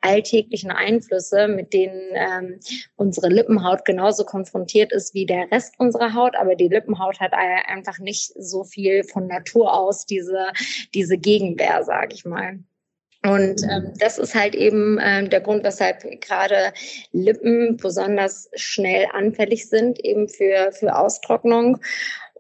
alltäglichen 0.01 0.73
Einflüsse, 0.73 1.47
mit 1.47 1.73
denen 1.73 2.01
ähm, 2.15 2.61
unsere 2.97 3.29
Lippenhaut 3.29 3.85
genauso 3.85 4.25
konfrontiert 4.25 4.93
ist 4.93 5.15
wie 5.15 5.27
der 5.27 5.51
Rest 5.53 5.75
unserer 5.79 6.15
Haut. 6.15 6.35
Aber 6.35 6.57
die 6.57 6.69
Lippenhaut 6.69 7.21
hat 7.21 7.33
einfach 7.33 8.00
nicht 8.01 8.33
so 8.37 8.65
viel 8.65 9.05
von 9.05 9.27
Natur 9.27 9.73
aus 9.73 10.07
diese, 10.07 10.49
diese 10.95 11.19
Gegenwehr, 11.19 11.85
sage 11.85 12.15
ich 12.15 12.25
mal. 12.25 12.59
Und 13.23 13.63
ähm, 13.65 13.93
das 13.99 14.19
ist 14.19 14.35
halt 14.35 14.55
eben 14.55 14.99
ähm, 15.03 15.29
der 15.29 15.41
Grund, 15.41 15.63
weshalb 15.63 16.03
gerade 16.23 16.73
Lippen 17.13 17.77
besonders 17.77 18.49
schnell 18.55 19.09
anfällig 19.13 19.69
sind, 19.69 20.01
eben 20.01 20.29
für, 20.29 20.73
für 20.73 20.97
Austrocknung. 20.97 21.79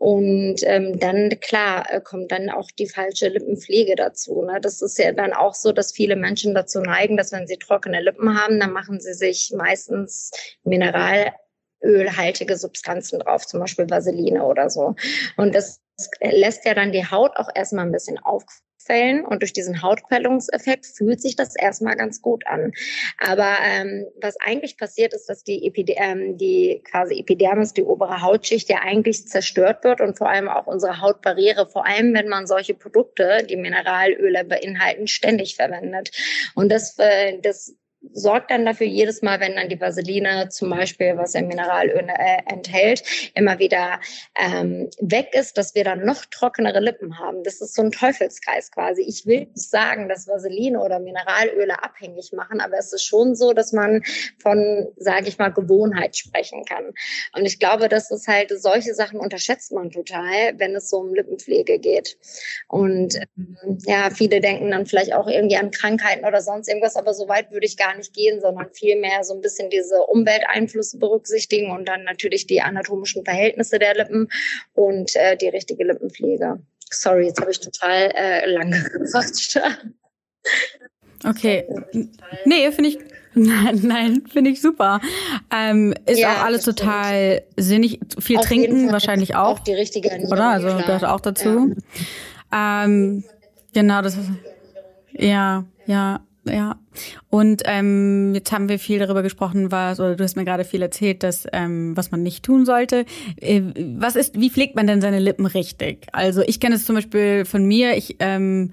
Und 0.00 0.62
ähm, 0.62 0.98
dann, 0.98 1.38
klar, 1.40 1.84
äh, 1.92 2.00
kommt 2.00 2.32
dann 2.32 2.48
auch 2.48 2.70
die 2.70 2.88
falsche 2.88 3.28
Lippenpflege 3.28 3.96
dazu. 3.96 4.40
Ne? 4.40 4.58
Das 4.62 4.80
ist 4.80 4.98
ja 4.98 5.12
dann 5.12 5.34
auch 5.34 5.54
so, 5.54 5.72
dass 5.72 5.92
viele 5.92 6.16
Menschen 6.16 6.54
dazu 6.54 6.80
neigen, 6.80 7.18
dass 7.18 7.32
wenn 7.32 7.46
sie 7.46 7.58
trockene 7.58 8.00
Lippen 8.00 8.40
haben, 8.40 8.58
dann 8.58 8.72
machen 8.72 8.98
sie 8.98 9.12
sich 9.12 9.52
meistens 9.54 10.30
Mineral 10.64 11.34
ölhaltige 11.82 12.56
Substanzen 12.56 13.20
drauf, 13.20 13.46
zum 13.46 13.60
Beispiel 13.60 13.88
Vaseline 13.88 14.44
oder 14.44 14.70
so. 14.70 14.94
Und 15.36 15.54
das 15.54 15.80
lässt 16.20 16.64
ja 16.64 16.74
dann 16.74 16.92
die 16.92 17.06
Haut 17.06 17.36
auch 17.36 17.48
erstmal 17.54 17.84
ein 17.84 17.92
bisschen 17.92 18.18
aufquellen 18.18 19.24
und 19.24 19.42
durch 19.42 19.52
diesen 19.52 19.82
Hautquellungseffekt 19.82 20.86
fühlt 20.86 21.20
sich 21.20 21.36
das 21.36 21.56
erstmal 21.56 21.96
ganz 21.96 22.22
gut 22.22 22.46
an. 22.46 22.72
Aber 23.18 23.56
ähm, 23.62 24.06
was 24.20 24.36
eigentlich 24.40 24.78
passiert 24.78 25.12
ist, 25.12 25.28
dass 25.28 25.44
die, 25.44 25.66
Epide 25.66 25.94
ähm, 25.96 26.38
die 26.38 26.82
quasi 26.90 27.18
Epidermis, 27.18 27.74
die 27.74 27.82
obere 27.82 28.22
Hautschicht 28.22 28.68
ja 28.68 28.78
eigentlich 28.82 29.26
zerstört 29.28 29.84
wird 29.84 30.00
und 30.00 30.16
vor 30.16 30.28
allem 30.28 30.48
auch 30.48 30.66
unsere 30.66 31.00
Hautbarriere, 31.00 31.68
vor 31.68 31.86
allem 31.86 32.14
wenn 32.14 32.28
man 32.28 32.46
solche 32.46 32.74
Produkte, 32.74 33.44
die 33.48 33.56
Mineralöle 33.56 34.44
beinhalten, 34.44 35.06
ständig 35.06 35.56
verwendet. 35.56 36.10
Und 36.54 36.70
das, 36.70 36.98
äh, 36.98 37.38
das 37.40 37.74
sorgt 38.12 38.50
dann 38.50 38.64
dafür 38.64 38.86
jedes 38.86 39.22
Mal, 39.22 39.40
wenn 39.40 39.56
dann 39.56 39.68
die 39.68 39.80
Vaseline 39.80 40.48
zum 40.48 40.70
Beispiel, 40.70 41.16
was 41.16 41.34
ja 41.34 41.42
Mineralöl 41.42 42.08
äh, 42.08 42.38
enthält, 42.46 43.02
immer 43.34 43.58
wieder 43.58 44.00
ähm, 44.36 44.88
weg 45.00 45.30
ist, 45.32 45.58
dass 45.58 45.74
wir 45.74 45.84
dann 45.84 46.04
noch 46.04 46.24
trockenere 46.26 46.80
Lippen 46.80 47.18
haben. 47.18 47.44
Das 47.44 47.60
ist 47.60 47.74
so 47.74 47.82
ein 47.82 47.92
Teufelskreis 47.92 48.70
quasi. 48.70 49.02
Ich 49.02 49.26
will 49.26 49.40
nicht 49.40 49.58
sagen, 49.58 50.08
dass 50.08 50.26
Vaseline 50.26 50.80
oder 50.80 50.98
Mineralöle 50.98 51.82
abhängig 51.82 52.32
machen, 52.32 52.60
aber 52.60 52.78
es 52.78 52.92
ist 52.92 53.04
schon 53.04 53.34
so, 53.34 53.52
dass 53.52 53.72
man 53.72 54.02
von, 54.38 54.88
sage 54.96 55.28
ich 55.28 55.38
mal, 55.38 55.50
Gewohnheit 55.50 56.16
sprechen 56.16 56.64
kann. 56.64 56.92
Und 57.36 57.44
ich 57.44 57.58
glaube, 57.58 57.88
dass 57.88 58.10
es 58.10 58.26
halt 58.26 58.50
solche 58.60 58.94
Sachen 58.94 59.20
unterschätzt 59.20 59.72
man 59.72 59.90
total, 59.90 60.58
wenn 60.58 60.74
es 60.74 60.88
so 60.88 60.98
um 60.98 61.14
Lippenpflege 61.14 61.78
geht. 61.78 62.16
Und 62.68 63.16
ähm, 63.16 63.78
ja, 63.86 64.10
viele 64.10 64.40
denken 64.40 64.70
dann 64.70 64.86
vielleicht 64.86 65.12
auch 65.12 65.26
irgendwie 65.28 65.56
an 65.56 65.70
Krankheiten 65.70 66.24
oder 66.24 66.40
sonst 66.40 66.68
irgendwas, 66.68 66.96
aber 66.96 67.14
so 67.14 67.28
weit 67.28 67.50
würde 67.50 67.66
ich 67.66 67.76
gar 67.76 67.89
nicht 67.96 68.14
gehen, 68.14 68.40
sondern 68.40 68.68
vielmehr 68.72 69.24
so 69.24 69.34
ein 69.34 69.40
bisschen 69.40 69.70
diese 69.70 70.02
Umwelteinflüsse 70.06 70.98
berücksichtigen 70.98 71.70
und 71.70 71.88
dann 71.88 72.04
natürlich 72.04 72.46
die 72.46 72.60
anatomischen 72.60 73.24
Verhältnisse 73.24 73.78
der 73.78 73.94
Lippen 73.94 74.28
und 74.74 75.14
äh, 75.16 75.36
die 75.36 75.48
richtige 75.48 75.84
Lippenpflege. 75.84 76.60
Sorry, 76.90 77.26
jetzt 77.26 77.40
habe 77.40 77.50
ich 77.50 77.60
total 77.60 78.10
äh, 78.14 78.46
lange 78.46 78.82
gequatscht. 78.92 79.60
Okay. 81.24 81.66
Nee, 82.44 82.72
finde 82.72 82.90
ich. 82.90 82.98
Nein, 83.34 83.80
nein, 83.84 84.22
finde 84.28 84.50
ich 84.50 84.60
super. 84.60 85.00
Ähm, 85.54 85.94
ist 86.04 86.18
ja, 86.18 86.32
auch 86.32 86.44
alles 86.46 86.64
total 86.64 87.36
stimmt. 87.36 87.54
sinnig. 87.56 88.00
Viel 88.18 88.38
Auf 88.38 88.46
trinken 88.46 88.90
wahrscheinlich 88.90 89.36
auch. 89.36 89.50
Auch 89.50 89.58
die 89.60 89.74
richtige 89.74 90.10
Ernährung. 90.10 90.32
Oder? 90.32 90.48
Also 90.48 90.66
klar. 90.66 90.82
gehört 90.82 91.04
auch 91.04 91.20
dazu. 91.20 91.76
Ja. 92.50 92.84
Ähm, 92.84 93.22
genau, 93.72 94.02
das 94.02 94.16
ist. 94.16 94.30
Ja, 95.12 95.64
ja, 95.86 96.26
ja. 96.44 96.76
Und 97.28 97.62
ähm, 97.66 98.34
jetzt 98.34 98.52
haben 98.52 98.68
wir 98.68 98.78
viel 98.78 98.98
darüber 98.98 99.22
gesprochen, 99.22 99.70
was, 99.70 100.00
oder 100.00 100.16
du 100.16 100.24
hast 100.24 100.36
mir 100.36 100.44
gerade 100.44 100.64
viel 100.64 100.82
erzählt, 100.82 101.22
dass 101.22 101.46
ähm, 101.52 101.96
was 101.96 102.10
man 102.10 102.22
nicht 102.22 102.44
tun 102.44 102.64
sollte. 102.64 103.04
Äh, 103.40 103.62
was 103.96 104.16
ist, 104.16 104.40
wie 104.40 104.50
pflegt 104.50 104.76
man 104.76 104.86
denn 104.86 105.00
seine 105.00 105.18
Lippen 105.18 105.46
richtig? 105.46 106.06
Also 106.12 106.42
ich 106.42 106.60
kenne 106.60 106.76
es 106.76 106.84
zum 106.84 106.96
Beispiel 106.96 107.44
von 107.44 107.64
mir, 107.64 107.96
ich 107.96 108.16
ähm, 108.20 108.72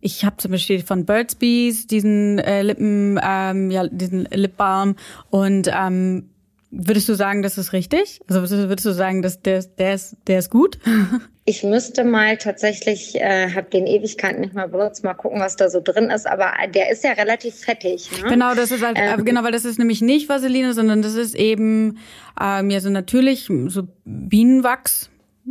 ich 0.00 0.24
habe 0.24 0.36
zum 0.36 0.52
Beispiel 0.52 0.82
von 0.82 1.04
Burt's 1.04 1.34
Bees 1.34 1.88
diesen 1.88 2.38
äh, 2.38 2.62
Lippen, 2.62 3.18
ähm, 3.20 3.70
ja, 3.70 3.86
diesen 3.88 4.28
Lip 4.30 4.56
Balm 4.56 4.94
und 5.30 5.68
ähm, 5.72 6.30
Würdest 6.70 7.08
du 7.08 7.14
sagen, 7.14 7.42
das 7.42 7.56
ist 7.56 7.72
richtig? 7.72 8.20
Also 8.28 8.42
würdest 8.68 8.84
du 8.84 8.92
sagen, 8.92 9.22
dass 9.22 9.40
der, 9.40 9.62
der, 9.62 9.94
ist, 9.94 10.16
der 10.26 10.38
ist 10.38 10.50
gut? 10.50 10.78
Ich 11.48 11.62
müsste 11.62 12.04
mal 12.04 12.36
tatsächlich, 12.36 13.14
äh, 13.14 13.54
habe 13.54 13.70
den 13.70 13.86
Ewigkeiten 13.86 14.42
nicht 14.42 14.52
mal 14.52 14.68
benutzt, 14.68 15.02
mal 15.02 15.14
gucken, 15.14 15.40
was 15.40 15.56
da 15.56 15.70
so 15.70 15.80
drin 15.80 16.10
ist. 16.10 16.26
Aber 16.26 16.52
der 16.74 16.90
ist 16.90 17.04
ja 17.04 17.12
relativ 17.12 17.54
fettig. 17.54 18.10
Ne? 18.22 18.28
Genau, 18.28 18.54
das 18.54 18.70
ist 18.70 18.84
halt, 18.84 18.98
ähm, 19.00 19.24
genau, 19.24 19.42
weil 19.44 19.52
das 19.52 19.64
ist 19.64 19.78
nämlich 19.78 20.02
nicht 20.02 20.28
Vaseline, 20.28 20.74
sondern 20.74 21.00
das 21.00 21.14
ist 21.14 21.34
eben 21.34 22.00
ähm, 22.38 22.68
ja 22.68 22.80
so 22.80 22.90
natürlich 22.90 23.48
so 23.68 23.88
Bienenwachs 24.04 25.08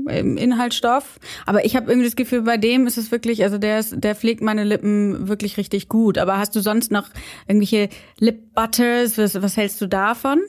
im 0.07 0.37
Inhaltsstoff. 0.37 1.17
Aber 1.47 1.65
ich 1.65 1.75
habe 1.75 1.89
irgendwie 1.89 2.05
das 2.05 2.15
Gefühl, 2.15 2.43
bei 2.43 2.57
dem 2.57 2.85
ist 2.85 2.99
es 2.99 3.09
wirklich, 3.09 3.41
also 3.41 3.57
der 3.57 3.79
ist, 3.79 3.95
der 3.97 4.13
pflegt 4.13 4.41
meine 4.41 4.65
Lippen 4.65 5.27
wirklich 5.27 5.57
richtig 5.57 5.89
gut. 5.89 6.19
Aber 6.19 6.37
hast 6.37 6.55
du 6.55 6.59
sonst 6.59 6.91
noch 6.91 7.09
irgendwelche 7.47 7.89
Lip 8.19 8.53
Butters? 8.53 9.17
Was, 9.17 9.41
was 9.41 9.57
hältst 9.57 9.81
du 9.81 9.87
davon? 9.87 10.43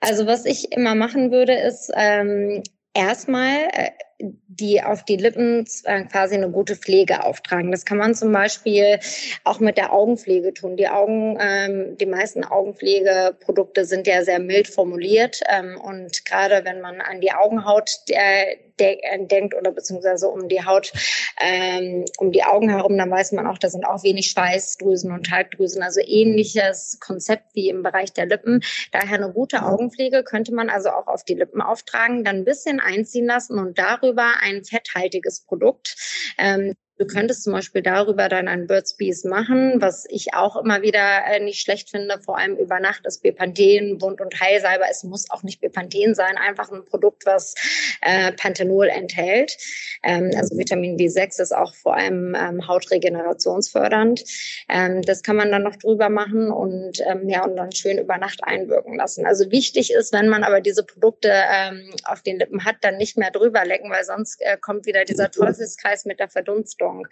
Also 0.00 0.26
was 0.26 0.44
ich 0.44 0.72
immer 0.72 0.96
machen 0.96 1.30
würde, 1.30 1.52
ist 1.52 1.92
ähm, 1.94 2.64
erstmal 2.94 3.68
äh, 3.72 3.90
die 4.20 4.82
auf 4.82 5.04
die 5.04 5.16
Lippen 5.16 5.66
äh, 5.84 6.04
quasi 6.04 6.34
eine 6.34 6.50
gute 6.50 6.76
Pflege 6.76 7.24
auftragen. 7.24 7.70
Das 7.70 7.84
kann 7.84 7.98
man 7.98 8.14
zum 8.14 8.32
Beispiel 8.32 8.98
auch 9.44 9.60
mit 9.60 9.76
der 9.76 9.92
Augenpflege 9.92 10.54
tun. 10.54 10.76
Die 10.76 10.88
Augen, 10.88 11.38
ähm, 11.40 11.96
die 11.98 12.06
meisten 12.06 12.44
Augenpflegeprodukte 12.44 13.84
sind 13.84 14.06
ja 14.06 14.24
sehr 14.24 14.38
mild 14.38 14.68
formuliert 14.68 15.40
ähm, 15.50 15.80
und 15.80 16.24
gerade 16.24 16.64
wenn 16.64 16.80
man 16.80 17.00
an 17.00 17.20
die 17.20 17.32
Augenhaut 17.32 17.90
äh, 18.08 18.56
de 18.80 18.98
denkt 19.26 19.54
oder 19.54 19.72
beziehungsweise 19.72 20.28
um 20.28 20.48
die 20.48 20.64
Haut, 20.64 20.92
ähm, 21.40 22.04
um 22.18 22.32
die 22.32 22.44
Augen 22.44 22.68
herum, 22.68 22.96
dann 22.96 23.10
weiß 23.10 23.32
man 23.32 23.46
auch, 23.46 23.58
da 23.58 23.68
sind 23.68 23.84
auch 23.84 24.02
wenig 24.02 24.28
Schweißdrüsen 24.28 25.12
und 25.12 25.26
Talgdrüsen, 25.26 25.82
also 25.82 26.00
ähnliches 26.00 26.98
Konzept 27.00 27.54
wie 27.54 27.68
im 27.68 27.82
Bereich 27.82 28.12
der 28.12 28.26
Lippen. 28.26 28.62
Daher 28.92 29.16
eine 29.16 29.32
gute 29.32 29.62
Augenpflege 29.62 30.24
könnte 30.24 30.54
man 30.54 30.70
also 30.70 30.90
auch 30.90 31.06
auf 31.06 31.24
die 31.24 31.34
Lippen 31.34 31.60
auftragen, 31.60 32.24
dann 32.24 32.36
ein 32.36 32.44
bisschen 32.44 32.80
einziehen 32.80 33.26
lassen 33.26 33.58
und 33.58 33.78
darüber 33.78 34.34
ein 34.40 34.64
fetthaltiges 34.64 35.44
Produkt. 35.44 35.96
Ähm, 36.38 36.74
Du 36.96 37.06
könntest 37.06 37.42
zum 37.42 37.52
Beispiel 37.52 37.82
darüber 37.82 38.28
dann 38.28 38.46
ein 38.46 38.68
Birds 38.68 38.96
Bees 38.96 39.24
machen, 39.24 39.80
was 39.80 40.06
ich 40.08 40.34
auch 40.34 40.56
immer 40.56 40.82
wieder 40.82 41.24
äh, 41.26 41.40
nicht 41.40 41.60
schlecht 41.60 41.90
finde, 41.90 42.20
vor 42.20 42.38
allem 42.38 42.56
über 42.56 42.78
Nacht 42.78 43.04
ist 43.04 43.20
Bepanthen, 43.20 44.00
Wund- 44.00 44.20
und 44.20 44.40
Heilsalbe. 44.40 44.84
Es 44.88 45.02
muss 45.02 45.28
auch 45.28 45.42
nicht 45.42 45.60
Bepanthen 45.60 46.14
sein, 46.14 46.36
einfach 46.36 46.70
ein 46.70 46.84
Produkt, 46.84 47.26
was 47.26 47.56
äh, 48.00 48.30
Panthenol 48.30 48.86
enthält. 48.86 49.56
Ähm, 50.04 50.30
also 50.36 50.56
Vitamin 50.56 50.96
B6 50.96 51.42
ist 51.42 51.52
auch 51.52 51.74
vor 51.74 51.96
allem 51.96 52.36
ähm, 52.36 52.68
hautregenerationsfördernd. 52.68 54.22
Ähm, 54.68 55.02
das 55.02 55.24
kann 55.24 55.34
man 55.34 55.50
dann 55.50 55.64
noch 55.64 55.76
drüber 55.76 56.10
machen 56.10 56.52
und 56.52 57.00
ähm, 57.08 57.28
ja 57.28 57.44
und 57.44 57.56
dann 57.56 57.72
schön 57.72 57.98
über 57.98 58.18
Nacht 58.18 58.44
einwirken 58.44 58.94
lassen. 58.94 59.26
Also 59.26 59.50
wichtig 59.50 59.92
ist, 59.92 60.12
wenn 60.12 60.28
man 60.28 60.44
aber 60.44 60.60
diese 60.60 60.84
Produkte 60.84 61.32
ähm, 61.32 61.90
auf 62.04 62.22
den 62.22 62.38
Lippen 62.38 62.64
hat, 62.64 62.76
dann 62.82 62.98
nicht 62.98 63.18
mehr 63.18 63.32
drüber 63.32 63.64
lecken, 63.64 63.90
weil 63.90 64.04
sonst 64.04 64.40
äh, 64.42 64.56
kommt 64.60 64.86
wieder 64.86 65.04
dieser 65.04 65.32
Teufelskreis 65.32 66.04
mit 66.04 66.20
der 66.20 66.28
Verdunstung. 66.28 66.83
Richtung. 66.84 67.06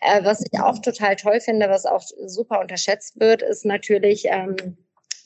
Äh, 0.00 0.24
was 0.24 0.40
ich 0.40 0.60
auch 0.60 0.78
total 0.78 1.16
toll 1.16 1.40
finde, 1.40 1.68
was 1.68 1.86
auch 1.86 2.02
super 2.26 2.60
unterschätzt 2.60 3.18
wird, 3.20 3.42
ist 3.42 3.64
natürlich, 3.64 4.24
ähm, 4.26 4.56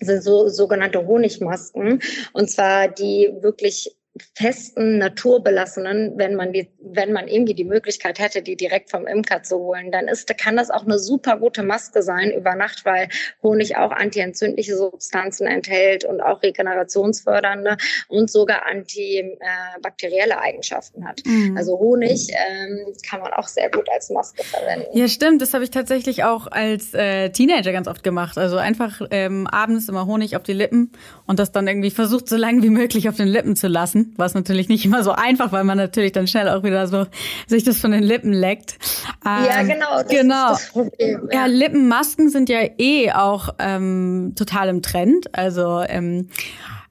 sind 0.00 0.22
so 0.22 0.48
sogenannte 0.48 1.06
Honigmasken. 1.06 2.02
Und 2.32 2.50
zwar 2.50 2.88
die 2.88 3.32
wirklich 3.40 3.96
festen, 4.35 4.99
naturbelassenen, 4.99 6.14
wenn 6.16 6.35
man 6.35 6.52
die, 6.52 6.68
wenn 6.80 7.12
man 7.12 7.28
irgendwie 7.28 7.54
die 7.54 7.64
Möglichkeit 7.64 8.18
hätte, 8.18 8.42
die 8.42 8.56
direkt 8.56 8.90
vom 8.90 9.06
Imker 9.06 9.42
zu 9.42 9.58
holen, 9.58 9.90
dann 9.90 10.08
ist, 10.08 10.26
kann 10.38 10.56
das 10.56 10.70
auch 10.70 10.85
eine 10.85 10.99
super 10.99 11.37
gute 11.38 11.62
Maske 11.62 12.02
sein 12.02 12.30
über 12.30 12.54
Nacht, 12.54 12.85
weil 12.85 13.08
Honig 13.42 13.76
auch 13.76 13.90
antientzündliche 13.90 14.76
Substanzen 14.76 15.46
enthält 15.46 16.04
und 16.04 16.20
auch 16.20 16.42
regenerationsfördernde 16.42 17.76
und 18.08 18.30
sogar 18.30 18.66
antibakterielle 18.66 20.40
Eigenschaften 20.40 21.06
hat. 21.06 21.20
Mhm. 21.25 21.56
Also 21.56 21.78
Honig 21.78 22.28
ähm, 22.30 22.92
kann 23.08 23.20
man 23.20 23.32
auch 23.32 23.49
sehr 23.49 23.70
gut 23.70 23.88
als 23.92 24.11
Maske 24.11 24.44
verwenden. 24.44 24.87
Ja, 24.96 25.08
stimmt. 25.08 25.42
Das 25.42 25.54
habe 25.54 25.64
ich 25.64 25.70
tatsächlich 25.70 26.25
auch 26.25 26.46
als 26.46 26.94
äh, 26.94 27.30
Teenager 27.30 27.73
ganz 27.73 27.88
oft 27.88 28.02
gemacht. 28.02 28.38
Also 28.38 28.56
einfach 28.56 29.00
ähm, 29.11 29.46
abends 29.46 29.88
immer 29.88 30.06
Honig 30.06 30.37
auf 30.37 30.42
die 30.42 30.52
Lippen 30.52 30.92
und 31.26 31.38
das 31.38 31.52
dann 31.52 31.66
irgendwie 31.66 31.90
versucht, 31.90 32.28
so 32.28 32.37
lange 32.37 32.62
wie 32.62 32.70
möglich 32.70 33.08
auf 33.08 33.16
den 33.16 33.28
Lippen 33.28 33.56
zu 33.56 33.68
lassen 33.68 34.05
was 34.16 34.34
natürlich 34.34 34.68
nicht 34.68 34.84
immer 34.84 35.02
so 35.02 35.12
einfach, 35.12 35.52
weil 35.52 35.64
man 35.64 35.78
natürlich 35.78 36.12
dann 36.12 36.26
schnell 36.26 36.48
auch 36.48 36.62
wieder 36.62 36.86
so 36.86 37.06
sich 37.46 37.64
das 37.64 37.78
von 37.78 37.90
den 37.90 38.02
Lippen 38.02 38.32
leckt. 38.32 38.78
ja, 39.25 39.60
ähm, 39.60 39.68
genau. 39.68 40.02
Das 40.02 40.08
genau. 40.08 40.52
Ist 40.52 40.62
das 40.62 40.70
Problem, 40.70 41.28
ja. 41.32 41.40
ja. 41.40 41.46
Lippenmasken 41.46 42.28
sind 42.28 42.48
ja 42.48 42.60
eh 42.78 43.12
auch 43.12 43.54
ähm, 43.58 44.32
total 44.36 44.68
im 44.68 44.82
Trend. 44.82 45.34
Also 45.34 45.82
ähm, 45.86 46.28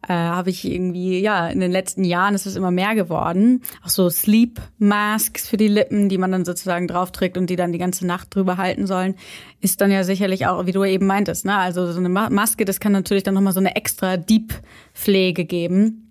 äh, 0.07 0.13
habe 0.13 0.49
ich 0.51 0.69
irgendwie, 0.69 1.19
ja, 1.19 1.47
in 1.47 1.59
den 1.59 1.71
letzten 1.71 2.03
Jahren 2.03 2.35
ist 2.35 2.45
es 2.45 2.55
immer 2.55 2.71
mehr 2.71 2.93
geworden. 2.93 3.63
Auch 3.83 3.89
so 3.89 4.09
Sleep 4.09 4.61
Masks 4.77 5.47
für 5.47 5.57
die 5.57 5.67
Lippen, 5.67 6.09
die 6.09 6.17
man 6.17 6.31
dann 6.31 6.45
sozusagen 6.45 6.87
drauf 6.87 7.11
trägt 7.11 7.37
und 7.37 7.49
die 7.49 7.55
dann 7.55 7.71
die 7.71 7.79
ganze 7.79 8.05
Nacht 8.05 8.35
drüber 8.35 8.57
halten 8.57 8.85
sollen, 8.85 9.15
ist 9.61 9.81
dann 9.81 9.91
ja 9.91 10.03
sicherlich 10.03 10.45
auch, 10.45 10.65
wie 10.67 10.71
du 10.71 10.83
eben 10.83 11.07
meintest, 11.07 11.45
ne? 11.45 11.57
Also 11.57 11.91
so 11.91 11.99
eine 11.99 12.09
Maske, 12.09 12.65
das 12.65 12.79
kann 12.79 12.91
natürlich 12.91 13.23
dann 13.23 13.33
nochmal 13.33 13.53
so 13.53 13.59
eine 13.59 13.75
extra 13.75 14.17
Deep 14.17 14.53
Pflege 14.93 15.45
geben. 15.45 16.04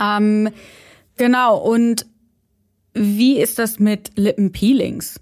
Ähm, 0.00 0.50
genau, 1.16 1.58
und 1.58 2.06
wie 2.94 3.38
ist 3.38 3.58
das 3.58 3.78
mit 3.78 4.12
Lippenpeelings? 4.16 5.20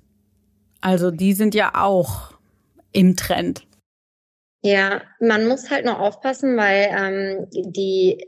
Also 0.80 1.10
die 1.10 1.32
sind 1.32 1.54
ja 1.54 1.72
auch 1.74 2.34
im 2.92 3.16
Trend. 3.16 3.66
Ja, 4.62 5.02
man 5.20 5.46
muss 5.46 5.70
halt 5.70 5.84
nur 5.84 6.00
aufpassen, 6.00 6.56
weil 6.56 6.88
ähm, 6.90 7.46
die 7.72 8.24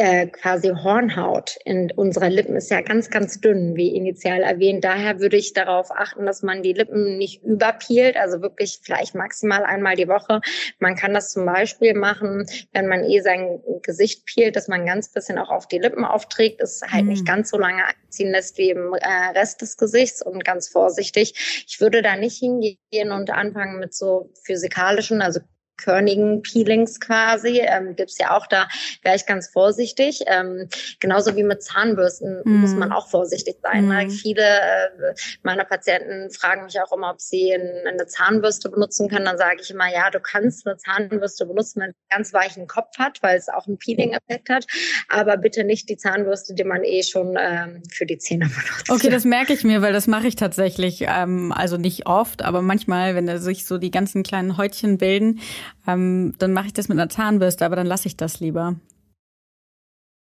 äh, 0.00 0.28
quasi 0.28 0.68
Hornhaut 0.70 1.58
in 1.66 1.92
unserer 1.92 2.30
Lippen 2.30 2.56
ist 2.56 2.70
ja 2.70 2.80
ganz, 2.80 3.10
ganz 3.10 3.38
dünn, 3.38 3.76
wie 3.76 3.94
initial 3.94 4.40
erwähnt. 4.40 4.82
Daher 4.82 5.20
würde 5.20 5.36
ich 5.36 5.52
darauf 5.52 5.90
achten, 5.90 6.24
dass 6.24 6.42
man 6.42 6.62
die 6.62 6.72
Lippen 6.72 7.18
nicht 7.18 7.44
überpielt, 7.44 8.16
also 8.16 8.40
wirklich 8.40 8.80
vielleicht 8.82 9.14
maximal 9.14 9.62
einmal 9.62 9.96
die 9.96 10.08
Woche. 10.08 10.40
Man 10.78 10.96
kann 10.96 11.12
das 11.12 11.32
zum 11.32 11.44
Beispiel 11.44 11.92
machen, 11.92 12.46
wenn 12.72 12.88
man 12.88 13.04
eh 13.04 13.20
sein 13.20 13.60
Gesicht 13.82 14.24
peelt, 14.24 14.56
dass 14.56 14.68
man 14.68 14.86
ganz 14.86 15.12
bisschen 15.12 15.36
auch 15.36 15.50
auf 15.50 15.68
die 15.68 15.78
Lippen 15.78 16.06
aufträgt, 16.06 16.62
es 16.62 16.80
halt 16.90 17.04
mhm. 17.04 17.10
nicht 17.10 17.26
ganz 17.26 17.50
so 17.50 17.58
lange 17.58 17.82
einziehen 17.84 18.30
lässt 18.30 18.56
wie 18.56 18.70
im 18.70 18.94
äh, 18.94 19.38
Rest 19.38 19.60
des 19.60 19.76
Gesichts 19.76 20.22
und 20.22 20.46
ganz 20.46 20.70
vorsichtig. 20.70 21.64
Ich 21.68 21.78
würde 21.78 22.00
da 22.00 22.16
nicht 22.16 22.38
hingehen 22.38 23.12
und 23.12 23.28
anfangen 23.28 23.78
mit 23.78 23.92
so 23.92 24.30
physikalischen, 24.46 25.20
also 25.20 25.40
körnigen 25.82 26.42
Peelings 26.42 27.00
quasi. 27.00 27.60
Ähm, 27.60 27.96
Gibt 27.96 28.12
ja 28.18 28.36
auch, 28.36 28.46
da 28.46 28.68
wäre 29.02 29.16
ich 29.16 29.26
ganz 29.26 29.48
vorsichtig. 29.48 30.22
Ähm, 30.26 30.68
genauso 31.00 31.36
wie 31.36 31.42
mit 31.42 31.62
Zahnbürsten 31.62 32.42
mm. 32.44 32.60
muss 32.60 32.74
man 32.74 32.92
auch 32.92 33.08
vorsichtig 33.08 33.56
sein. 33.62 33.88
Mm. 33.88 34.10
Viele 34.10 34.42
äh, 34.42 35.14
meiner 35.42 35.64
Patienten 35.64 36.30
fragen 36.30 36.64
mich 36.64 36.80
auch 36.80 36.92
immer, 36.92 37.10
ob 37.10 37.20
sie 37.20 37.54
eine 37.54 38.06
Zahnbürste 38.06 38.68
benutzen 38.70 39.08
können. 39.08 39.24
Dann 39.24 39.38
sage 39.38 39.58
ich 39.62 39.70
immer, 39.70 39.90
ja, 39.92 40.10
du 40.10 40.20
kannst 40.20 40.66
eine 40.66 40.76
Zahnbürste 40.76 41.46
benutzen, 41.46 41.80
wenn 41.80 41.84
einen 41.84 41.94
ganz 42.10 42.32
weichen 42.32 42.66
Kopf 42.66 42.98
hat, 42.98 43.22
weil 43.22 43.38
es 43.38 43.48
auch 43.48 43.66
einen 43.66 43.78
Peeling-Effekt 43.78 44.48
hat. 44.48 44.66
Aber 45.08 45.36
bitte 45.36 45.64
nicht 45.64 45.88
die 45.88 45.96
Zahnbürste, 45.96 46.54
die 46.54 46.64
man 46.64 46.84
eh 46.84 47.02
schon 47.02 47.36
ähm, 47.38 47.82
für 47.90 48.06
die 48.06 48.18
Zähne 48.18 48.46
benutzt. 48.46 48.90
Okay, 48.90 49.10
das 49.10 49.24
merke 49.24 49.52
ich 49.52 49.64
mir, 49.64 49.82
weil 49.82 49.92
das 49.92 50.06
mache 50.06 50.26
ich 50.26 50.36
tatsächlich. 50.36 51.06
Ähm, 51.08 51.52
also 51.52 51.76
nicht 51.76 52.06
oft, 52.06 52.42
aber 52.42 52.62
manchmal, 52.62 53.14
wenn 53.14 53.26
da 53.26 53.38
sich 53.38 53.64
so 53.64 53.78
die 53.78 53.90
ganzen 53.90 54.22
kleinen 54.22 54.56
Häutchen 54.56 54.98
bilden, 54.98 55.40
ähm, 55.86 56.34
dann 56.38 56.52
mache 56.52 56.66
ich 56.66 56.72
das 56.72 56.88
mit 56.88 56.98
einer 56.98 57.08
Zahnbürste, 57.08 57.64
aber 57.64 57.76
dann 57.76 57.86
lasse 57.86 58.08
ich 58.08 58.16
das 58.16 58.40
lieber. 58.40 58.76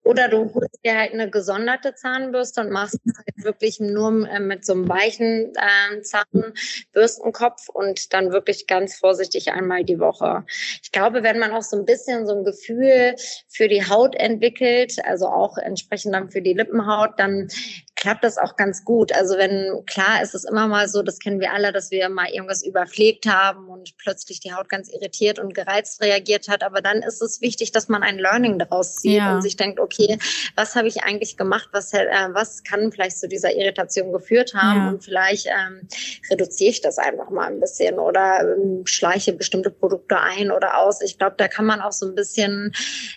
Oder 0.05 0.29
du 0.29 0.53
holst 0.53 0.81
dir 0.85 0.99
halt 0.99 1.13
eine 1.13 1.31
gesonderte 1.31 1.95
Zahnbürste 1.95 2.61
und 2.63 2.71
machst 2.71 2.99
es 3.05 3.17
halt 3.17 3.45
wirklich 3.45 3.79
nur 3.79 4.29
äh, 4.29 4.41
mit 4.41 4.65
so 4.65 4.73
einem 4.73 4.89
weichen 4.89 5.53
äh, 5.55 6.03
Zahnbürstenkopf 6.03 7.69
und 7.69 8.13
dann 8.13 8.33
wirklich 8.33 8.67
ganz 8.67 8.97
vorsichtig 8.97 9.53
einmal 9.53 9.85
die 9.85 10.01
Woche. 10.01 10.45
Ich 10.83 10.91
glaube, 10.91 11.23
wenn 11.23 11.39
man 11.39 11.53
auch 11.53 11.63
so 11.63 11.77
ein 11.77 11.85
bisschen 11.85 12.27
so 12.27 12.35
ein 12.35 12.45
Gefühl 12.45 13.15
für 13.49 13.69
die 13.69 13.89
Haut 13.89 14.17
entwickelt, 14.17 14.97
also 15.05 15.29
auch 15.29 15.57
entsprechend 15.57 16.15
dann 16.15 16.31
für 16.31 16.43
die 16.43 16.55
Lippenhaut, 16.55 17.13
dann 17.19 17.49
klappt 17.97 18.25
das 18.25 18.39
auch 18.39 18.57
ganz 18.57 18.85
gut. 18.85 19.13
Also 19.13 19.37
wenn, 19.37 19.85
klar 19.87 20.23
ist 20.23 20.35
es 20.35 20.45
immer 20.45 20.67
mal 20.67 20.89
so, 20.89 21.03
das 21.03 21.19
kennen 21.19 21.41
wir 21.41 21.53
alle, 21.53 21.73
dass 21.73 21.91
wir 21.91 22.09
mal 22.09 22.29
irgendwas 22.29 22.63
überpflegt 22.63 23.27
haben 23.27 23.69
und 23.69 23.97
plötzlich 23.99 24.41
die 24.41 24.53
Haut 24.53 24.69
ganz 24.69 24.89
irritiert 24.89 25.39
und 25.39 25.55
gereizt 25.55 26.03
reagiert 26.03 26.49
hat. 26.49 26.63
Aber 26.63 26.81
dann 26.81 26.99
ist 26.99 27.23
es 27.23 27.41
wichtig, 27.41 27.73
dass 27.73 27.89
man 27.89 28.03
ein 28.03 28.19
Learning 28.19 28.59
daraus 28.59 28.97
zieht 28.97 29.19
ja. 29.19 29.35
und 29.35 29.43
sich 29.43 29.57
denkt, 29.57 29.79
okay, 29.79 30.19
was 30.57 30.75
habe 30.75 30.89
ich 30.89 31.05
eigentlich 31.05 31.37
gemacht? 31.37 31.69
Was, 31.73 31.93
äh, 31.93 32.07
was 32.33 32.65
kann 32.65 32.93
vielleicht 32.93 33.19
zu 33.19 33.29
dieser 33.29 33.55
Irritation 33.55 34.13
geführt 34.13 34.55
haben? 34.55 34.81
Ja. 34.81 34.89
Und 34.89 35.05
vielleicht 35.05 35.47
ähm, 35.47 35.87
reduziere 36.31 36.71
ich 36.71 36.81
das 36.81 36.99
einfach 36.99 37.31
mal 37.31 37.47
ein 37.47 37.61
bisschen 37.61 37.99
oder 37.99 38.41
ähm, 38.41 38.87
schleiche 38.87 39.33
bestimmte 39.33 39.71
Produkte 39.71 40.19
ein 40.19 40.51
oder 40.51 40.79
aus. 40.79 41.03
Ich 41.03 41.19
glaube, 41.19 41.37
da 41.37 41.49
kann 41.49 41.67
man 41.67 41.81
auch 41.81 41.93
so 41.93 42.07
ein 42.07 42.15
bisschen 42.15 42.73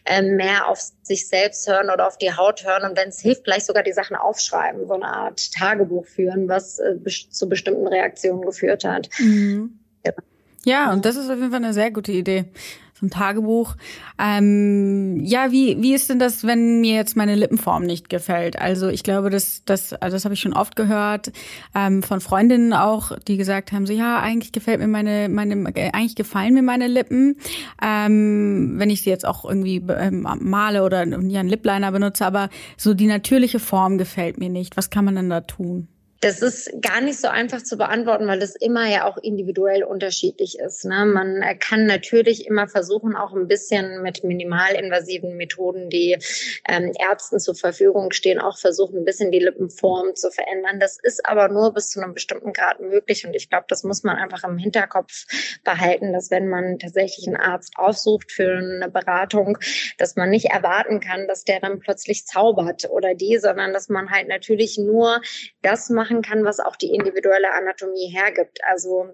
äh, 0.06 0.22
mehr 0.22 0.68
auf 0.68 0.80
sich 1.04 1.28
selbst 1.28 1.68
hören 1.68 1.90
oder 1.90 2.08
auf 2.08 2.18
die 2.18 2.34
Haut 2.34 2.66
hören 2.66 2.90
und 2.90 2.98
wenn 2.98 3.10
es 3.10 3.20
hilft, 3.20 3.44
vielleicht 3.44 3.68
sogar 3.68 3.84
die 3.84 3.94
Sachen 3.94 4.16
aufschreiben, 4.16 4.65
so 4.88 4.94
eine 4.94 5.06
Art 5.06 5.52
Tagebuch 5.54 6.06
führen, 6.06 6.48
was 6.48 6.80
äh, 6.80 6.96
zu 7.30 7.50
bestimmten 7.50 7.88
Reaktionen 7.88 8.42
geführt 8.42 8.84
hat. 8.84 9.10
Mhm. 9.20 9.80
Ja. 10.06 10.14
ja, 10.64 10.94
und 10.94 11.06
das 11.06 11.16
ist 11.16 11.30
auf 11.30 11.38
jeden 11.38 11.52
Fall 11.52 11.64
eine 11.64 11.74
sehr 11.74 11.92
gute 11.92 12.12
Idee 12.12 12.46
so 12.98 13.06
ein 13.06 13.10
Tagebuch. 13.10 13.76
Ähm, 14.18 15.20
ja, 15.22 15.52
wie, 15.52 15.82
wie 15.82 15.94
ist 15.94 16.10
denn 16.10 16.18
das, 16.18 16.46
wenn 16.46 16.80
mir 16.80 16.96
jetzt 16.96 17.18
meine 17.18 17.36
Lippenform 17.36 17.84
nicht 17.84 18.10
gefällt? 18.10 18.58
Also 18.58 18.88
ich 18.88 19.04
glaube, 19.04 19.30
das, 19.30 19.64
das, 19.66 19.94
das 20.00 20.24
habe 20.24 20.34
ich 20.34 20.40
schon 20.40 20.54
oft 20.54 20.78
gehört 20.78 21.34
ähm, 21.76 22.04
von 22.04 22.22
Freundinnen 22.22 22.72
auch, 22.72 23.12
die 23.28 23.36
gesagt 23.36 23.74
haben, 23.74 23.86
so 23.86 23.92
ja, 23.92 24.20
eigentlich 24.20 24.54
gefällt 24.54 24.80
mir 24.80 24.88
meine, 24.88 25.28
meine, 25.28 25.74
eigentlich 25.94 26.16
gefallen 26.16 26.54
mir 26.54 26.64
meine 26.64 26.88
Lippen, 26.88 27.36
ähm, 27.82 28.76
wenn 28.78 28.90
ich 28.90 29.02
sie 29.02 29.10
jetzt 29.10 29.26
auch 29.26 29.44
irgendwie 29.44 29.84
ähm, 29.90 30.26
male 30.40 30.84
oder 30.84 31.06
ja, 31.06 31.40
einen 31.42 31.50
Lipliner 31.50 31.92
benutze, 31.92 32.26
aber 32.26 32.50
so 32.78 32.94
die 32.94 33.08
natürliche 33.08 33.60
Form 33.60 33.98
gefällt 33.98 34.38
mir 34.38 34.50
nicht. 34.50 34.78
Was 34.78 34.90
kann 34.90 35.04
man 35.04 35.16
denn 35.16 35.30
da 35.30 35.42
tun? 35.42 35.90
Das 36.22 36.42
ist 36.42 36.72
gar 36.82 37.02
nicht 37.02 37.20
so 37.20 37.28
einfach 37.28 37.62
zu 37.62 37.78
beantworten, 37.78 38.28
weil 38.28 38.40
das 38.40 38.56
immer 38.56 38.88
ja 38.88 39.06
auch 39.06 39.18
individuell 39.18 39.84
unterschiedlich 39.84 40.58
ist. 40.58 40.86
Ne? 40.86 41.06
Man 41.06 41.44
kann 41.60 41.86
natürlich 41.86 42.48
immer 42.48 42.68
versuchen, 42.68 43.16
auch 43.16 43.34
ein 43.34 43.48
bisschen 43.48 44.02
mit 44.02 44.24
minimalinvasiven 44.24 45.36
Methoden, 45.36 45.90
die 45.90 46.18
ähm, 46.68 46.94
Ärzten 46.98 47.40
zur 47.40 47.56
Verfügung 47.56 48.12
stehen, 48.12 48.40
auch 48.40 48.58
versuchen, 48.58 49.00
ein 49.00 49.06
bisschen 49.06 49.32
die 49.32 49.40
Lippenform 49.40 50.16
zu 50.16 50.32
verändern. 50.32 50.80
Das 50.80 50.98
ist 51.02 51.26
aber 51.26 51.50
nur 51.50 51.74
bis 51.74 51.90
zu 51.90 52.02
einem 52.02 52.14
bestimmten 52.14 52.54
Grad 52.54 52.80
möglich. 52.80 53.28
Und 53.28 53.36
ich 53.36 53.50
glaube, 53.50 53.66
das 53.68 53.84
muss 53.84 54.04
man 54.04 54.16
einfach 54.16 54.44
im 54.46 54.58
Hinterkopf 54.58 55.26
behalten, 55.64 56.14
dass 56.14 56.32
wenn 56.32 56.48
man 56.48 56.80
tatsächlich 56.80 57.28
einen 57.28 57.38
Arzt 57.38 57.74
aufsucht 57.76 58.32
für 58.32 58.58
eine 58.58 58.90
Beratung, 58.90 59.58
dass 59.98 60.16
man 60.16 60.30
nicht 60.30 60.46
erwarten 60.46 61.02
kann, 61.02 61.28
dass 61.28 61.44
der 61.44 61.60
dann 61.60 61.80
plötzlich 61.80 62.26
zaubert 62.26 62.90
oder 62.90 63.14
die, 63.16 63.38
sondern 63.38 63.74
dass 63.74 63.90
man 63.90 64.10
halt 64.10 64.28
natürlich 64.28 64.78
nur 64.78 65.22
das 65.62 65.90
machen 65.90 66.05
machen 66.06 66.22
kann, 66.22 66.46
was 66.46 66.60
auch 66.60 66.76
die 66.76 66.94
individuelle 66.94 67.52
Anatomie 67.52 68.08
hergibt. 68.08 68.60
Also 68.68 69.10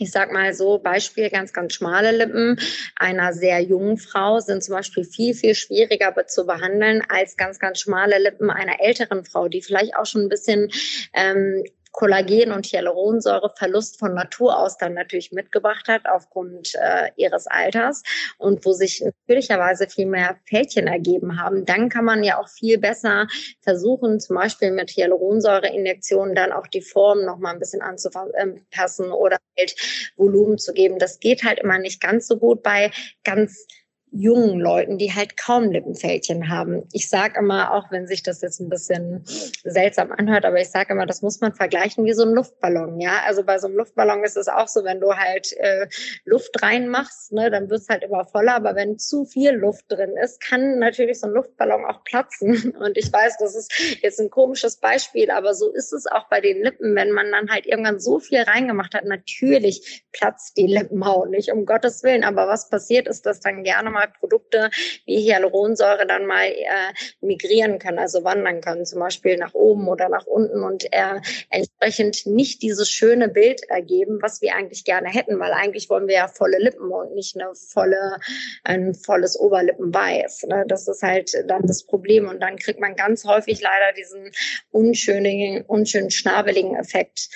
ich 0.00 0.12
sag 0.12 0.32
mal 0.32 0.54
so, 0.54 0.78
Beispiel 0.78 1.28
ganz, 1.28 1.52
ganz 1.52 1.74
schmale 1.74 2.12
Lippen 2.12 2.56
einer 2.94 3.32
sehr 3.32 3.60
jungen 3.60 3.96
Frau 3.96 4.38
sind 4.38 4.62
zum 4.62 4.76
Beispiel 4.76 5.04
viel, 5.04 5.34
viel 5.34 5.56
schwieriger 5.56 6.14
zu 6.26 6.46
behandeln 6.46 7.02
als 7.08 7.36
ganz, 7.36 7.58
ganz 7.58 7.80
schmale 7.80 8.18
Lippen 8.18 8.48
einer 8.48 8.80
älteren 8.80 9.24
Frau, 9.24 9.48
die 9.48 9.60
vielleicht 9.60 9.96
auch 9.96 10.06
schon 10.06 10.22
ein 10.22 10.28
bisschen 10.28 10.70
ähm, 11.14 11.64
Kollagen- 11.92 12.52
und 12.52 12.66
Hyaluronsäureverlust 12.66 13.98
von 13.98 14.14
Natur 14.14 14.58
aus 14.58 14.76
dann 14.76 14.94
natürlich 14.94 15.32
mitgebracht 15.32 15.88
hat 15.88 16.02
aufgrund 16.06 16.74
äh, 16.74 17.10
ihres 17.16 17.46
Alters 17.46 18.02
und 18.38 18.64
wo 18.64 18.72
sich 18.72 19.02
natürlicherweise 19.02 19.88
viel 19.88 20.06
mehr 20.06 20.38
Fältchen 20.48 20.86
ergeben 20.86 21.40
haben, 21.40 21.64
dann 21.64 21.88
kann 21.88 22.04
man 22.04 22.22
ja 22.22 22.40
auch 22.40 22.48
viel 22.48 22.78
besser 22.78 23.26
versuchen, 23.60 24.20
zum 24.20 24.36
Beispiel 24.36 24.70
mit 24.70 24.90
Hyaluronsäureinjektionen 24.90 26.34
dann 26.34 26.52
auch 26.52 26.66
die 26.66 26.82
Form 26.82 27.24
noch 27.24 27.38
mal 27.38 27.52
ein 27.52 27.58
bisschen 27.58 27.82
anzupassen 27.82 29.12
oder 29.12 29.38
halt 29.58 29.74
Volumen 30.16 30.58
zu 30.58 30.72
geben. 30.72 30.98
Das 30.98 31.20
geht 31.20 31.44
halt 31.44 31.60
immer 31.60 31.78
nicht 31.78 32.00
ganz 32.00 32.26
so 32.26 32.38
gut 32.38 32.62
bei 32.62 32.90
ganz 33.24 33.66
jungen 34.10 34.58
Leuten, 34.58 34.98
die 34.98 35.14
halt 35.14 35.36
kaum 35.36 35.70
Lippenfältchen 35.70 36.48
haben. 36.48 36.88
Ich 36.92 37.08
sage 37.08 37.38
immer, 37.38 37.74
auch 37.74 37.90
wenn 37.90 38.06
sich 38.06 38.22
das 38.22 38.40
jetzt 38.40 38.60
ein 38.60 38.68
bisschen 38.68 39.24
seltsam 39.64 40.12
anhört, 40.12 40.44
aber 40.44 40.60
ich 40.60 40.70
sage 40.70 40.92
immer, 40.92 41.04
das 41.04 41.22
muss 41.22 41.40
man 41.40 41.54
vergleichen 41.54 42.04
wie 42.04 42.14
so 42.14 42.22
ein 42.22 42.32
Luftballon. 42.32 43.00
Ja, 43.00 43.22
also 43.26 43.44
bei 43.44 43.58
so 43.58 43.66
einem 43.66 43.76
Luftballon 43.76 44.24
ist 44.24 44.36
es 44.36 44.48
auch 44.48 44.68
so, 44.68 44.84
wenn 44.84 45.00
du 45.00 45.14
halt 45.14 45.52
äh, 45.58 45.86
Luft 46.24 46.62
reinmachst, 46.62 47.32
ne, 47.32 47.50
dann 47.50 47.68
wird 47.68 47.80
es 47.80 47.88
halt 47.88 48.02
immer 48.02 48.24
voller. 48.24 48.54
Aber 48.54 48.74
wenn 48.74 48.98
zu 48.98 49.24
viel 49.26 49.52
Luft 49.52 49.84
drin 49.88 50.16
ist, 50.16 50.40
kann 50.40 50.78
natürlich 50.78 51.20
so 51.20 51.26
ein 51.26 51.34
Luftballon 51.34 51.84
auch 51.84 52.02
platzen. 52.04 52.74
Und 52.80 52.96
ich 52.96 53.12
weiß, 53.12 53.36
das 53.38 53.54
ist 53.54 54.00
jetzt 54.02 54.20
ein 54.20 54.30
komisches 54.30 54.76
Beispiel, 54.76 55.30
aber 55.30 55.52
so 55.52 55.70
ist 55.70 55.92
es 55.92 56.06
auch 56.06 56.28
bei 56.28 56.40
den 56.40 56.62
Lippen, 56.62 56.94
wenn 56.94 57.12
man 57.12 57.30
dann 57.30 57.50
halt 57.50 57.66
irgendwann 57.66 58.00
so 58.00 58.18
viel 58.18 58.40
reingemacht 58.40 58.94
hat. 58.94 59.04
Natürlich 59.04 60.06
platzt 60.12 60.56
die 60.56 60.66
Lippenhaut 60.66 61.28
nicht, 61.28 61.52
um 61.52 61.66
Gottes 61.66 62.02
Willen. 62.02 62.24
Aber 62.24 62.48
was 62.48 62.70
passiert 62.70 63.06
ist, 63.06 63.26
dass 63.26 63.40
dann 63.40 63.64
gerne 63.64 63.90
mal 63.90 63.98
mal 63.98 64.07
Produkte 64.08 64.70
wie 65.06 65.28
Hyaluronsäure 65.28 66.06
dann 66.06 66.26
mal 66.26 66.46
äh, 66.46 66.92
migrieren 67.20 67.78
können, 67.78 67.98
also 67.98 68.24
wandern 68.24 68.60
können, 68.60 68.84
zum 68.84 69.00
Beispiel 69.00 69.36
nach 69.36 69.54
oben 69.54 69.88
oder 69.88 70.08
nach 70.08 70.26
unten 70.26 70.62
und 70.62 70.92
äh, 70.92 71.20
entsprechend 71.50 72.26
nicht 72.26 72.62
dieses 72.62 72.90
schöne 72.90 73.28
Bild 73.28 73.62
ergeben, 73.68 74.18
was 74.22 74.40
wir 74.42 74.54
eigentlich 74.54 74.84
gerne 74.84 75.08
hätten, 75.08 75.38
weil 75.38 75.52
eigentlich 75.52 75.90
wollen 75.90 76.08
wir 76.08 76.14
ja 76.14 76.28
volle 76.28 76.58
Lippen 76.58 76.90
und 76.90 77.14
nicht 77.14 77.36
eine 77.36 77.54
volle, 77.54 78.18
ein 78.64 78.94
volles 78.94 79.38
Oberlippenweiß. 79.38 80.44
Ne? 80.48 80.64
Das 80.68 80.88
ist 80.88 81.02
halt 81.02 81.32
dann 81.46 81.66
das 81.66 81.84
Problem 81.84 82.28
und 82.28 82.40
dann 82.40 82.56
kriegt 82.56 82.80
man 82.80 82.96
ganz 82.96 83.24
häufig 83.24 83.60
leider 83.60 83.92
diesen 83.96 84.30
unschönen, 84.70 85.64
unschönen 85.66 86.10
schnabeligen 86.10 86.76
Effekt. 86.76 87.28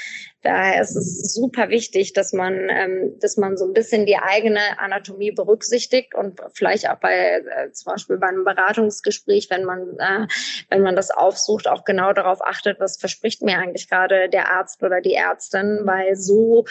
Daher 0.42 0.82
ist 0.82 0.96
es 0.96 1.34
super 1.34 1.68
wichtig, 1.68 2.14
dass 2.14 2.32
man, 2.32 2.68
ähm, 2.68 3.16
dass 3.20 3.36
man 3.36 3.56
so 3.56 3.64
ein 3.64 3.72
bisschen 3.72 4.06
die 4.06 4.16
eigene 4.16 4.78
Anatomie 4.78 5.30
berücksichtigt 5.30 6.16
und 6.16 6.40
vielleicht 6.54 6.88
auch 6.88 6.98
bei 6.98 7.14
äh, 7.14 7.72
zum 7.72 7.92
Beispiel 7.92 8.18
bei 8.18 8.28
einem 8.28 8.44
Beratungsgespräch, 8.44 9.48
wenn 9.50 9.64
man, 9.64 9.98
äh, 9.98 10.26
wenn 10.70 10.82
man 10.82 10.96
das 10.96 11.10
aufsucht, 11.10 11.68
auch 11.68 11.84
genau 11.84 12.12
darauf 12.12 12.44
achtet, 12.44 12.80
was 12.80 12.98
verspricht 12.98 13.42
mir 13.42 13.58
eigentlich 13.58 13.88
gerade 13.88 14.28
der 14.28 14.50
Arzt 14.52 14.82
oder 14.82 15.00
die 15.00 15.14
Ärztin, 15.14 15.80
weil 15.84 16.16
so 16.16 16.64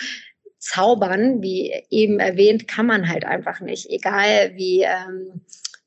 zaubern, 0.58 1.42
wie 1.42 1.74
eben 1.90 2.20
erwähnt, 2.20 2.68
kann 2.68 2.86
man 2.86 3.10
halt 3.10 3.26
einfach 3.26 3.60
nicht, 3.62 3.90
egal 3.90 4.52
wie 4.56 4.84
ähm, 4.84 5.42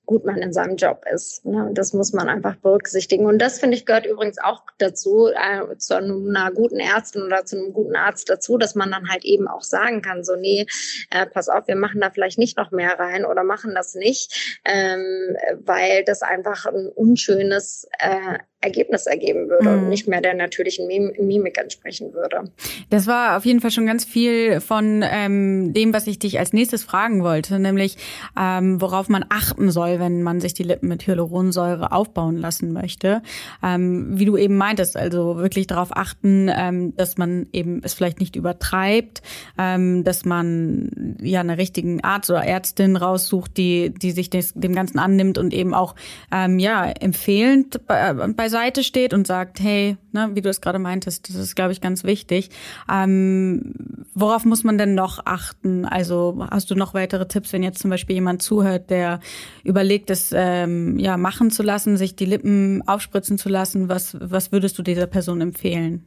gut 0.07 0.25
man 0.25 0.37
in 0.37 0.53
seinem 0.53 0.77
Job 0.77 1.05
ist. 1.13 1.45
Ne? 1.45 1.71
Das 1.73 1.93
muss 1.93 2.13
man 2.13 2.29
einfach 2.29 2.57
berücksichtigen. 2.57 3.27
Und 3.27 3.39
das, 3.39 3.59
finde 3.59 3.77
ich, 3.77 3.87
gehört 3.87 4.07
übrigens 4.07 4.39
auch 4.39 4.63
dazu, 4.79 5.29
äh, 5.29 5.77
zu 5.79 5.97
einer 5.97 6.51
guten 6.53 6.79
Ärztin 6.79 7.23
oder 7.23 7.45
zu 7.45 7.57
einem 7.57 7.73
guten 7.73 7.97
Arzt 7.97 8.29
dazu, 8.29 8.59
dass 8.59 8.75
man 8.75 8.91
dann 8.91 9.09
halt 9.09 9.25
eben 9.25 9.49
auch 9.49 9.63
sagen 9.63 10.03
kann, 10.03 10.25
so, 10.25 10.37
nee, 10.37 10.67
äh, 11.11 11.27
pass 11.27 11.49
auf, 11.49 11.67
wir 11.69 11.77
machen 11.77 12.01
da 12.01 12.11
vielleicht 12.11 12.39
nicht 12.39 12.57
noch 12.59 12.71
mehr 12.71 12.99
rein 12.99 13.25
oder 13.25 13.45
machen 13.45 13.75
das 13.75 13.95
nicht, 13.95 14.61
ähm, 14.65 15.37
weil 15.65 16.05
das 16.05 16.23
einfach 16.23 16.67
ein 16.67 16.89
unschönes 16.89 17.89
äh, 17.99 18.39
Ergebnis 18.65 19.07
ergeben 19.07 19.49
würde 19.49 19.71
mhm. 19.71 19.83
und 19.85 19.89
nicht 19.89 20.09
mehr 20.09 20.21
der 20.21 20.35
natürlichen 20.35 20.87
Mimik 20.87 21.59
entsprechen 21.59 22.13
würde. 22.13 22.51
Das 22.91 23.07
war 23.07 23.37
auf 23.37 23.45
jeden 23.45 23.61
Fall 23.61 23.71
schon 23.71 23.87
ganz 23.87 24.05
viel 24.05 24.61
von 24.61 25.05
ähm, 25.05 25.73
dem, 25.73 25.93
was 25.93 26.07
ich 26.07 26.19
dich 26.19 26.39
als 26.39 26.53
nächstes 26.53 26.83
fragen 26.83 27.23
wollte, 27.23 27.59
nämlich 27.59 27.97
ähm, 28.39 28.81
worauf 28.81 29.09
man 29.09 29.25
achten 29.29 29.71
soll, 29.71 30.01
wenn 30.01 30.23
man 30.23 30.41
sich 30.41 30.55
die 30.55 30.63
Lippen 30.63 30.89
mit 30.89 31.07
Hyaluronsäure 31.07 31.93
aufbauen 31.93 32.37
lassen 32.37 32.73
möchte. 32.73 33.23
Ähm, 33.63 34.19
wie 34.19 34.25
du 34.25 34.37
eben 34.37 34.57
meintest, 34.57 34.97
also 34.97 35.37
wirklich 35.37 35.67
darauf 35.67 35.97
achten, 35.97 36.51
ähm, 36.55 36.97
dass 36.97 37.19
man 37.19 37.47
eben 37.53 37.81
es 37.85 37.95
vielleicht 37.95 38.21
nicht 38.21 38.37
übertreibt, 38.37 39.23
ähm, 39.59 40.05
dass 40.05 40.25
man 40.25 41.17
ja 41.21 41.41
eine 41.41 41.59
richtigen 41.59 42.03
Arzt 42.03 42.31
oder 42.31 42.45
Ärztin 42.45 42.97
raussucht, 42.97 43.57
die 43.57 43.91
die 43.91 44.13
sich 44.13 44.31
des, 44.31 44.55
dem 44.55 44.75
Ganzen 44.75 44.99
annimmt 44.99 45.39
und 45.39 45.53
eben 45.53 45.75
auch 45.75 45.95
ähm, 46.33 46.59
ja 46.59 46.87
empfehlend 46.87 47.87
bei, 47.87 48.11
äh, 48.11 48.29
beiseite 48.55 48.85
steht 48.85 49.13
und 49.13 49.27
sagt, 49.27 49.59
hey, 49.59 49.97
ne, 50.13 50.31
wie 50.35 50.41
du 50.41 50.49
es 50.49 50.61
gerade 50.61 50.79
meintest, 50.79 51.29
das 51.29 51.35
ist 51.35 51.57
glaube 51.57 51.73
ich 51.73 51.81
ganz 51.81 52.05
wichtig. 52.05 52.51
Ähm, 52.89 53.73
worauf 54.15 54.45
muss 54.45 54.63
man 54.63 54.79
denn 54.79 54.95
noch 54.95 55.27
achten? 55.27 55.85
Also 55.85 56.47
hast 56.53 56.71
du 56.71 56.77
noch 56.77 56.95
weitere 56.95 57.27
Tipps, 57.27 57.53
wenn 57.53 57.65
jetzt 57.65 57.81
zum 57.81 57.91
Beispiel 57.91 58.15
jemand 58.15 58.43
zuhört, 58.43 58.91
der 58.91 59.19
überlegt, 59.65 60.09
es 60.11 60.31
ähm, 60.33 61.01
ja 61.01 61.17
machen 61.17 61.51
zu 61.51 61.65
lassen, 61.65 61.97
sich 61.97 62.15
die 62.15 62.27
Lippen 62.27 62.87
aufspritzen 62.87 63.39
zu 63.39 63.49
lassen? 63.49 63.89
Was 63.89 64.17
was 64.21 64.53
würdest 64.53 64.79
du 64.79 64.85
dieser 64.85 65.09
Person 65.09 65.41
empfehlen? 65.41 66.05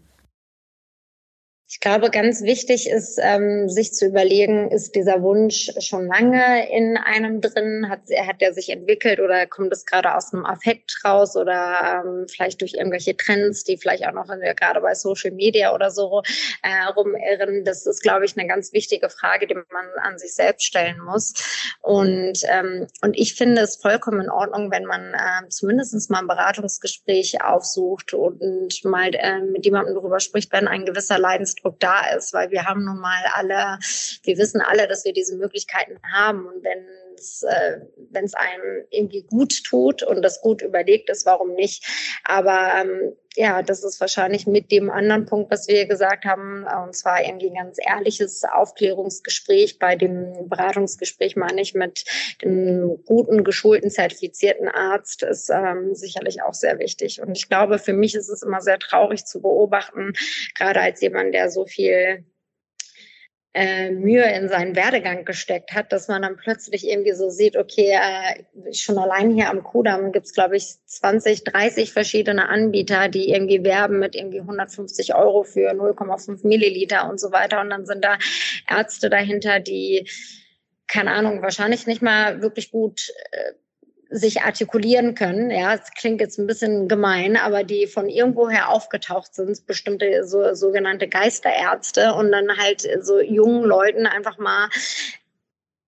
Ich 1.70 1.82
glaube, 1.82 2.10
ganz 2.12 2.44
wichtig 2.44 2.90
ist, 2.90 3.20
ähm, 3.22 3.68
sich 3.68 3.92
zu 3.92 4.06
überlegen, 4.06 4.72
ist 4.72 4.96
dieser 4.96 5.22
Wunsch 5.22 5.70
schon 5.80 6.08
lange 6.08 6.72
in 6.72 6.96
einem 6.96 7.42
drin? 7.42 7.90
Hat, 7.90 8.04
hat 8.26 8.38
er 8.42 8.54
sich 8.54 8.70
entwickelt 8.70 9.20
oder 9.20 9.46
kommt 9.48 9.74
es 9.74 9.86
gerade 9.86 10.16
aus 10.16 10.34
einem 10.34 10.46
Affekt 10.46 10.98
raus 11.04 11.36
oder 11.36 12.06
ähm, 12.06 12.26
vielleicht 12.30 12.62
durch 12.62 12.76
irgendwelche 12.76 13.18
Trends, 13.18 13.66
die 13.66 13.76
vielleicht 13.76 14.08
auch 14.08 14.14
noch 14.14 14.30
in, 14.30 14.40
gerade 14.56 14.80
bei 14.80 14.96
Social 14.96 15.32
Media 15.32 15.76
oder 15.76 15.92
so 15.92 16.22
äh, 16.64 16.86
rumirren? 16.96 17.66
Das 17.66 17.86
ist, 17.86 18.02
glaube 18.02 18.24
ich, 18.24 18.38
eine 18.38 18.48
ganz 18.48 18.72
wichtige 18.72 19.10
Frage, 19.10 19.46
die 19.46 19.56
man 19.56 19.86
an 20.02 20.18
sich 20.18 20.36
selbst 20.36 20.64
stellen 20.64 21.02
muss. 21.02 21.34
Und, 21.82 22.44
ähm, 22.48 22.88
und 23.02 23.20
ich 23.20 23.36
finde 23.36 23.62
es 23.62 23.76
vollkommen 23.76 24.22
in 24.22 24.30
Ordnung, 24.30 24.72
wenn 24.72 24.86
man 24.86 25.14
äh, 25.14 25.50
zumindest 25.50 26.10
mal 26.10 26.20
ein 26.20 26.28
Beratungsgespräch 26.28 27.44
aufsucht 27.44 28.14
und 28.14 28.86
mal 28.86 29.14
äh, 29.14 29.42
mit 29.42 29.66
jemandem 29.66 29.96
darüber 29.96 30.22
spricht, 30.22 30.54
wenn 30.54 30.70
ein 30.70 30.86
gewisser 30.86 31.20
Leidens 31.20 31.57
Leidensdruck 31.58 31.80
da 31.80 32.16
ist, 32.16 32.34
weil 32.34 32.52
wir 32.52 32.66
haben 32.66 32.84
nun 32.86 33.00
mal 33.00 33.24
alle, 33.34 33.80
wir 34.24 34.38
wissen 34.38 34.62
alle, 34.62 34.88
dass 34.88 35.06
wir 35.06 35.14
diese 35.14 35.36
Möglichkeiten 35.36 36.00
haben. 36.12 36.46
Und 36.46 36.64
wenn 36.64 36.86
äh, 37.44 37.82
wenn 38.12 38.26
es 38.26 38.34
einem 38.34 38.86
irgendwie 38.90 39.24
gut 39.24 39.64
tut 39.64 40.04
und 40.04 40.22
das 40.22 40.42
gut 40.42 40.62
überlegt 40.62 41.10
ist, 41.10 41.26
warum 41.26 41.54
nicht? 41.54 41.86
Aber 42.24 42.72
ähm, 42.80 43.14
ja, 43.38 43.62
das 43.62 43.84
ist 43.84 44.02
wahrscheinlich 44.02 44.48
mit 44.48 44.72
dem 44.72 44.90
anderen 44.90 45.28
Punkt, 45.28 45.52
was 45.52 45.68
wir 45.68 45.86
gesagt 45.86 46.26
haben, 46.26 46.66
und 46.84 46.96
zwar 46.96 47.24
irgendwie 47.24 47.50
ein 47.50 47.66
ganz 47.66 47.78
ehrliches 47.80 48.44
Aufklärungsgespräch. 48.44 49.78
Bei 49.78 49.96
dem 49.96 50.50
Beratungsgespräch 50.50 51.36
meine 51.36 51.62
ich 51.62 51.76
mit 51.76 52.04
dem 52.42 52.98
guten, 53.06 53.44
geschulten, 53.44 53.92
zertifizierten 53.92 54.68
Arzt, 54.68 55.22
ist 55.22 55.52
ähm, 55.52 55.94
sicherlich 55.94 56.42
auch 56.42 56.56
sehr 56.56 56.80
wichtig. 56.80 57.22
Und 57.22 57.38
ich 57.38 57.48
glaube, 57.48 57.78
für 57.78 57.94
mich 57.94 58.16
ist 58.16 58.30
es 58.30 58.42
immer 58.42 58.62
sehr 58.62 58.80
traurig 58.80 59.26
zu 59.26 59.40
beobachten, 59.40 60.14
gerade 60.56 60.82
als 60.82 61.00
jemand, 61.02 61.36
der 61.36 61.52
so 61.52 61.68
viel 61.68 62.26
äh, 63.58 63.90
Mühe 63.90 64.24
in 64.36 64.50
seinen 64.50 64.76
Werdegang 64.76 65.26
gesteckt 65.26 65.74
hat, 65.74 65.92
dass 65.92 66.08
man 66.08 66.22
dann 66.22 66.38
plötzlich 66.38 66.88
irgendwie 66.88 67.14
so 67.14 67.30
sieht, 67.32 67.58
okay, 67.58 67.98
äh, 68.00 68.74
schon 68.74 69.00
allein 69.00 69.34
hier 69.34 69.50
am 69.50 69.64
Kudamm 69.64 70.12
gibt's 70.12 70.34
glaube 70.34 70.58
ich, 70.58 70.76
20, 70.86 71.44
30 71.44 71.92
verschiedene 71.92 72.50
Anbieter, 72.50 73.10
die 73.10 73.30
irgendwie 73.30 73.64
werben 73.64 73.98
mit 73.98 74.16
irgendwie 74.16 74.42
150 74.42 75.16
Euro 75.16 75.44
für 75.44 75.72
0,5 75.72 76.46
Milliliter 76.48 77.10
und 77.10 77.20
so 77.20 77.32
weiter. 77.32 77.62
Und 77.62 77.72
dann 77.72 77.88
sind 77.88 78.06
da 78.06 78.20
Ärzte 78.70 79.10
dahinter, 79.10 79.60
die 79.60 80.08
keine 80.88 81.12
Ahnung, 81.12 81.42
wahrscheinlich 81.42 81.86
nicht 81.86 82.02
mal 82.02 82.42
wirklich 82.42 82.72
gut 82.72 83.10
äh, 83.32 83.54
sich 84.10 84.42
artikulieren 84.42 85.16
können. 85.16 85.50
Ja, 85.50 85.74
es 85.74 85.92
klingt 85.92 86.22
jetzt 86.22 86.40
ein 86.40 86.48
bisschen 86.48 86.88
gemein, 86.88 87.36
aber 87.36 87.64
die 87.64 87.88
von 87.88 88.08
irgendwoher 88.08 88.70
aufgetaucht 88.70 89.36
sind, 89.36 89.66
bestimmte 89.66 90.26
so 90.26 90.54
sogenannte 90.54 91.08
Geisterärzte 91.08 92.14
und 92.14 92.32
dann 92.32 92.58
halt 92.58 92.88
so 93.02 93.20
jungen 93.20 93.64
Leuten 93.64 94.08
einfach 94.08 94.38
mal 94.38 94.70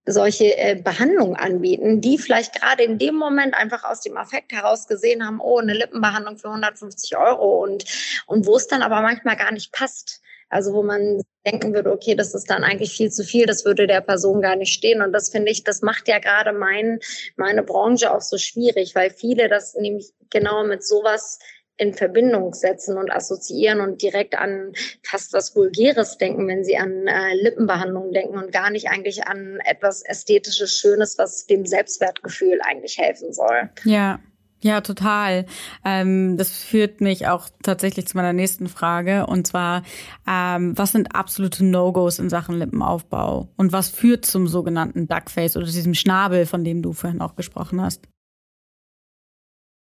solche 0.06 0.58
äh, 0.58 0.76
Behandlungen 0.76 1.36
anbieten, 1.36 2.02
die 2.02 2.18
vielleicht 2.18 2.60
gerade 2.60 2.84
in 2.84 2.98
dem 2.98 3.16
Moment 3.16 3.54
einfach 3.54 3.84
aus 3.84 4.02
dem 4.02 4.18
Affekt 4.18 4.52
heraus 4.52 4.88
gesehen 4.88 5.26
haben, 5.26 5.40
oh, 5.40 5.60
eine 5.60 5.74
Lippenbehandlung 5.74 6.38
für 6.38 6.48
150 6.48 7.16
Euro 7.18 7.64
und, 7.64 7.86
und 8.26 8.46
wo 8.46 8.56
es 8.56 8.68
dann 8.68 8.82
aber 8.82 9.02
manchmal 9.02 9.38
gar 9.38 9.52
nicht 9.52 9.72
passt. 9.72 10.22
Also 10.50 10.74
wo 10.74 10.84
man 10.84 11.22
denken 11.46 11.74
würde, 11.74 11.92
okay, 11.92 12.16
das 12.16 12.34
ist 12.34 12.50
dann 12.50 12.64
eigentlich 12.64 12.92
viel 12.92 13.12
zu 13.12 13.24
viel, 13.24 13.46
das 13.46 13.66
würde 13.66 13.88
der 13.88 14.02
Person 14.02 14.42
gar 14.42 14.56
nicht 14.56 14.74
stehen. 14.74 15.02
Und 15.02 15.14
das 15.14 15.30
finde 15.30 15.52
ich, 15.52 15.64
das 15.64 15.82
macht 15.82 16.08
ja 16.08 16.20
gerade 16.20 16.54
mein, 16.54 17.00
meine 17.38 17.64
Branche 17.64 18.14
auch 18.14 18.22
so 18.22 18.38
schwierig, 18.38 18.96
weil 18.96 19.12
viele 19.12 19.48
das 19.48 19.76
nämlich 19.76 20.12
genau 20.30 20.64
mit 20.66 20.84
sowas 20.84 21.40
in 21.80 21.94
Verbindung 21.94 22.54
setzen 22.54 22.98
und 22.98 23.10
assoziieren 23.10 23.80
und 23.80 24.02
direkt 24.02 24.38
an 24.38 24.74
fast 25.02 25.32
was 25.32 25.56
Vulgäres 25.56 26.18
denken, 26.18 26.48
wenn 26.48 26.66
sie 26.66 26.78
an 26.78 27.08
äh, 27.08 27.34
Lippenbehandlung 27.36 28.12
denken 28.12 28.38
und 28.38 28.52
gar 28.52 28.70
nicht 28.70 28.90
eigentlich 28.90 29.28
an 29.28 29.60
etwas 29.64 30.04
Ästhetisches, 30.04 30.78
Schönes, 30.78 31.18
was 31.18 31.46
dem 31.46 31.66
Selbstwertgefühl 31.66 32.60
eigentlich 32.62 32.98
helfen 32.98 33.32
soll. 33.32 33.70
Ja. 33.86 34.20
Ja, 34.62 34.82
total. 34.82 35.46
Ähm, 35.86 36.36
das 36.36 36.52
führt 36.52 37.00
mich 37.00 37.28
auch 37.28 37.48
tatsächlich 37.64 38.08
zu 38.08 38.18
meiner 38.18 38.34
nächsten 38.34 38.68
Frage. 38.68 39.26
Und 39.26 39.48
zwar, 39.48 39.84
ähm, 40.28 40.78
was 40.78 40.92
sind 40.92 41.16
absolute 41.16 41.64
No-Gos 41.64 42.20
in 42.20 42.30
Sachen 42.30 42.58
Lippenaufbau? 42.60 43.48
Und 43.56 43.72
was 43.72 43.90
führt 43.90 44.26
zum 44.26 44.48
sogenannten 44.48 45.08
Duckface 45.08 45.56
oder 45.56 45.66
diesem 45.66 45.94
Schnabel, 45.94 46.46
von 46.46 46.66
dem 46.66 46.82
du 46.82 46.92
vorhin 46.92 47.22
auch 47.22 47.36
gesprochen 47.36 47.82
hast? 47.82 48.08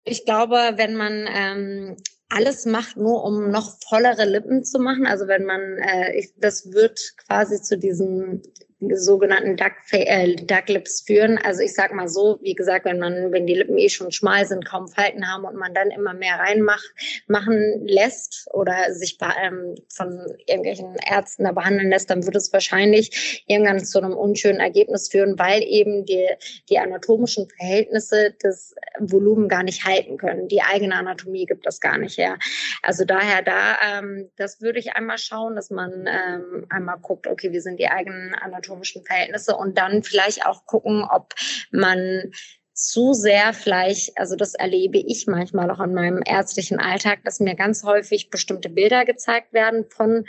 Ich 0.05 0.25
glaube, 0.25 0.57
wenn 0.77 0.97
man 0.97 1.27
ähm, 1.29 1.97
alles 2.29 2.67
macht, 2.67 2.97
nur 2.97 3.23
um 3.23 3.51
noch 3.51 3.77
vollere 3.89 4.25
Lippen 4.25 4.65
zu 4.65 4.81
machen, 4.81 5.07
also 5.07 5.29
wenn 5.29 5.45
man, 5.45 5.61
äh, 5.79 6.17
ich, 6.19 6.33
das 6.39 6.73
wird 6.73 7.01
quasi 7.27 7.63
zu 7.63 7.79
diesem 7.79 8.43
sogenannten 8.81 9.57
Duck, 9.57 9.73
äh, 9.93 10.35
Duck 10.37 10.69
Lips 10.69 11.03
führen. 11.07 11.39
Also 11.39 11.62
ich 11.62 11.73
sag 11.73 11.95
mal 11.95 12.09
so, 12.09 12.39
wie 12.43 12.55
gesagt, 12.55 12.85
wenn 12.85 12.99
man, 12.99 13.33
wenn 13.33 13.47
die 13.47 13.55
Lippen 13.55 13.79
eh 13.79 13.89
schon 13.89 14.12
schmal 14.12 14.47
sind, 14.47 14.67
kaum 14.67 14.87
Falten 14.89 15.33
haben 15.33 15.45
und 15.45 15.57
man 15.57 15.73
dann 15.73 15.91
immer 15.91 16.12
mehr 16.12 16.39
reinmacht, 16.39 16.93
machen 17.27 17.87
lässt 17.87 18.49
oder 18.53 18.93
sich 18.93 19.17
bei, 19.17 19.33
ähm, 19.43 19.75
von 19.89 20.27
irgendwelchen 20.47 20.95
Ärzten 21.09 21.45
da 21.45 21.53
behandeln 21.53 21.89
lässt, 21.89 22.11
dann 22.11 22.27
wird 22.27 22.37
es 22.37 22.53
wahrscheinlich 22.53 23.45
irgendwann 23.47 23.83
zu 23.83 23.99
einem 23.99 24.12
unschönen 24.12 24.61
Ergebnis 24.61 25.09
führen, 25.09 25.39
weil 25.39 25.62
eben 25.62 26.05
die, 26.05 26.29
die 26.69 26.79
anatomischen 26.79 27.49
Verhältnisse 27.49 28.35
des 28.43 28.75
Volumen 28.99 29.49
gar 29.49 29.62
nicht 29.62 29.87
halten 29.87 30.19
können. 30.19 30.49
Die 30.49 30.61
eigene 30.61 30.97
Anatomie 30.97 31.47
gibt 31.47 31.67
das 31.67 31.81
gar 31.81 31.97
nicht 31.97 32.19
her. 32.19 32.39
Also 32.83 33.07
daher 33.07 33.41
da, 33.43 33.77
ähm, 33.83 34.29
das 34.37 34.61
würde 34.61 34.79
ich 34.81 34.93
einmal 34.93 35.19
schauen, 35.19 35.57
dass 35.57 35.71
man 35.71 36.07
ähm, 36.07 36.67
einmal 36.69 36.99
guckt, 37.01 37.27
okay, 37.27 37.53
wie 37.53 37.61
sind 37.61 37.81
die 37.81 37.89
eigenen 37.89 38.35
anatomischen 38.35 38.66
anatomischen 38.67 39.05
Verhältnisse 39.05 39.57
und 39.57 39.79
dann 39.79 40.03
vielleicht 40.03 40.47
auch 40.47 40.67
gucken, 40.67 41.05
ob 41.09 41.35
man 41.71 42.31
zu 42.73 43.15
sehr 43.15 43.55
vielleicht, 43.55 44.19
also 44.19 44.37
das 44.37 44.55
erlebe 44.55 44.99
ich 44.99 45.27
manchmal 45.27 45.71
auch 45.71 45.81
in 45.81 45.95
meinem 45.95 46.23
ärztlichen 46.25 46.79
Alltag, 46.79 47.21
dass 47.25 47.41
mir 47.41 47.55
ganz 47.55 47.85
häufig 47.85 48.29
bestimmte 48.29 48.69
Bilder 48.69 49.05
gezeigt 49.07 49.55
werden 49.55 49.87
von 49.89 50.27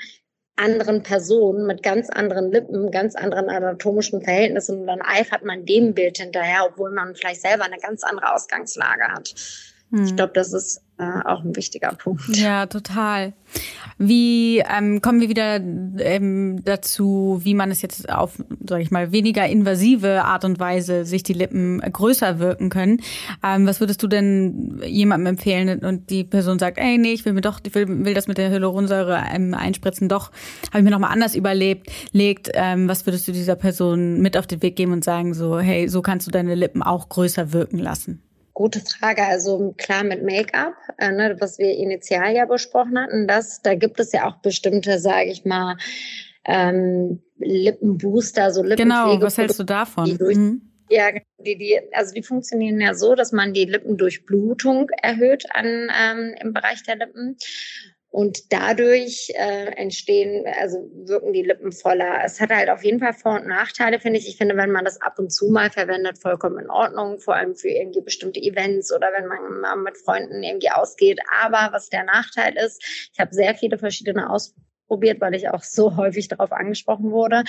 anderen 0.56 1.04
Personen 1.04 1.68
mit 1.68 1.84
ganz 1.84 2.10
anderen 2.10 2.52
Lippen, 2.52 2.90
ganz 2.90 3.16
anderen 3.16 3.50
anatomischen 3.50 4.22
Verhältnissen 4.22 4.80
und 4.80 4.88
dann 4.88 5.02
eifert 5.02 5.44
man 5.44 5.66
dem 5.66 5.94
Bild 5.94 6.18
hinterher, 6.18 6.66
obwohl 6.72 6.92
man 6.92 7.16
vielleicht 7.16 7.42
selber 7.42 7.66
eine 7.66 7.78
ganz 7.78 8.04
andere 8.04 8.34
Ausgangslage 8.34 9.04
hat. 9.10 9.36
Hm. 9.92 10.06
Ich 10.06 10.16
glaube, 10.16 10.34
das 10.34 10.54
ist 10.54 10.82
äh, 11.00 11.22
auch 11.26 11.44
ein 11.44 11.56
wichtiger 11.56 11.90
Punkt. 11.90 12.36
Ja, 12.36 12.66
total. 12.66 13.34
Wie 14.00 14.60
ähm, 14.60 15.02
kommen 15.02 15.22
wir 15.22 15.30
wieder 15.30 15.56
ähm, 15.58 16.64
dazu, 16.64 17.40
wie 17.44 17.54
man 17.54 17.70
es 17.70 17.82
jetzt 17.82 18.10
auf, 18.10 18.44
sage 18.68 18.82
ich 18.82 18.90
mal, 18.90 19.12
weniger 19.12 19.48
invasive 19.48 20.24
Art 20.24 20.44
und 20.44 20.60
Weise 20.60 21.06
sich 21.06 21.22
die 21.22 21.34
Lippen 21.34 21.80
größer 21.80 22.40
wirken 22.40 22.70
können? 22.70 23.02
Ähm, 23.44 23.68
was 23.68 23.80
würdest 23.80 24.02
du 24.02 24.08
denn 24.08 24.82
jemandem 24.86 25.36
empfehlen 25.36 25.86
und 25.86 26.10
die 26.10 26.24
Person 26.24 26.58
sagt, 26.58 26.80
ey, 26.80 26.98
nee, 26.98 27.14
ich 27.14 27.26
will 27.26 27.34
mir 27.34 27.42
doch, 27.42 27.60
ich 27.66 27.76
will, 27.76 28.06
will 28.06 28.16
das 28.16 28.28
mit 28.28 28.40
der 28.40 28.50
Hyaluronsäure 28.50 29.24
ähm, 29.32 29.54
einspritzen, 29.54 30.10
doch, 30.10 30.32
habe 30.70 30.80
ich 30.80 30.84
mir 30.84 30.92
nochmal 30.92 31.12
anders 31.12 31.36
überlebt, 31.36 31.92
legt, 32.12 32.50
ähm, 32.54 32.88
was 32.88 33.06
würdest 33.06 33.28
du 33.28 33.32
dieser 33.32 33.56
Person 33.56 34.20
mit 34.20 34.36
auf 34.36 34.48
den 34.48 34.64
Weg 34.64 34.76
geben 34.76 34.94
und 34.94 35.04
sagen 35.04 35.34
so, 35.34 35.60
hey, 35.60 35.88
so 35.90 36.02
kannst 36.02 36.26
du 36.26 36.32
deine 36.32 36.56
Lippen 36.56 36.82
auch 36.82 37.10
größer 37.10 37.54
wirken 37.54 37.78
lassen? 37.78 38.27
Gute 38.58 38.80
Frage. 38.80 39.22
Also 39.22 39.76
klar 39.78 40.04
mit 40.04 40.24
Make-up, 40.24 40.74
äh, 40.98 41.12
ne, 41.12 41.38
was 41.40 41.60
wir 41.60 41.78
initial 41.78 42.34
ja 42.34 42.46
besprochen 42.46 42.98
hatten, 42.98 43.28
das, 43.28 43.62
da 43.62 43.76
gibt 43.76 44.00
es 44.00 44.12
ja 44.14 44.28
auch 44.28 44.38
bestimmte, 44.38 44.98
sage 44.98 45.30
ich 45.30 45.46
mal, 45.46 45.78
ähm, 46.44 47.22
Lippenbooster, 47.38 48.50
so 48.50 48.64
Lippenpflege. 48.64 49.12
Genau, 49.12 49.22
was 49.22 49.38
hältst 49.38 49.60
du 49.60 49.64
davon? 49.64 50.06
Die 50.06 50.18
durch, 50.18 50.38
mhm 50.38 50.64
Ja, 50.90 51.12
die, 51.38 51.56
die, 51.60 51.80
also 51.92 52.16
die 52.16 52.24
funktionieren 52.24 52.82
ja 52.82 52.96
so, 52.96 53.14
dass 53.14 53.32
man 53.32 53.54
die 53.54 53.66
Lippendurchblutung 53.66 54.90
erhöht 55.04 55.46
an, 55.52 55.92
ähm, 55.96 56.34
im 56.42 56.52
Bereich 56.52 56.82
der 56.82 56.96
Lippen. 56.96 57.38
Und 58.10 58.54
dadurch 58.54 59.32
äh, 59.36 59.72
entstehen, 59.76 60.46
also 60.60 60.90
wirken 61.06 61.34
die 61.34 61.44
Lippen 61.44 61.72
voller. 61.72 62.24
Es 62.24 62.40
hat 62.40 62.52
halt 62.52 62.70
auf 62.70 62.84
jeden 62.84 63.00
Fall 63.00 63.14
Vor- 63.14 63.42
und 63.42 63.48
Nachteile, 63.48 64.00
finde 64.00 64.18
ich. 64.18 64.28
Ich 64.28 64.38
finde, 64.38 64.56
wenn 64.56 64.72
man 64.72 64.86
das 64.86 65.02
ab 65.02 65.20
und 65.20 65.32
zu 65.32 65.50
mal 65.50 65.70
verwendet, 65.70 66.18
vollkommen 66.18 66.60
in 66.60 66.70
Ordnung, 66.70 67.20
vor 67.20 67.36
allem 67.36 67.56
für 67.56 67.70
irgendwie 67.70 68.02
bestimmte 68.02 68.40
Events 68.40 68.96
oder 68.96 69.12
wenn 69.16 69.28
man 69.28 69.60
mal 69.60 69.76
mit 69.76 69.98
Freunden 69.98 70.42
irgendwie 70.42 70.72
ausgeht. 70.72 71.20
Aber 71.42 71.74
was 71.74 71.90
der 71.90 72.06
Nachteil 72.06 72.56
ist, 72.58 72.82
ich 73.14 73.20
habe 73.20 73.34
sehr 73.34 73.56
viele 73.56 73.78
verschiedene 73.78 74.30
ausprobiert, 74.88 75.22
weil 75.22 75.36
ich 75.36 75.50
auch 75.50 75.64
so 75.64 75.98
häufig 75.98 76.30
darauf 76.30 76.52
angesprochen 76.52 77.12
wurde 77.12 77.44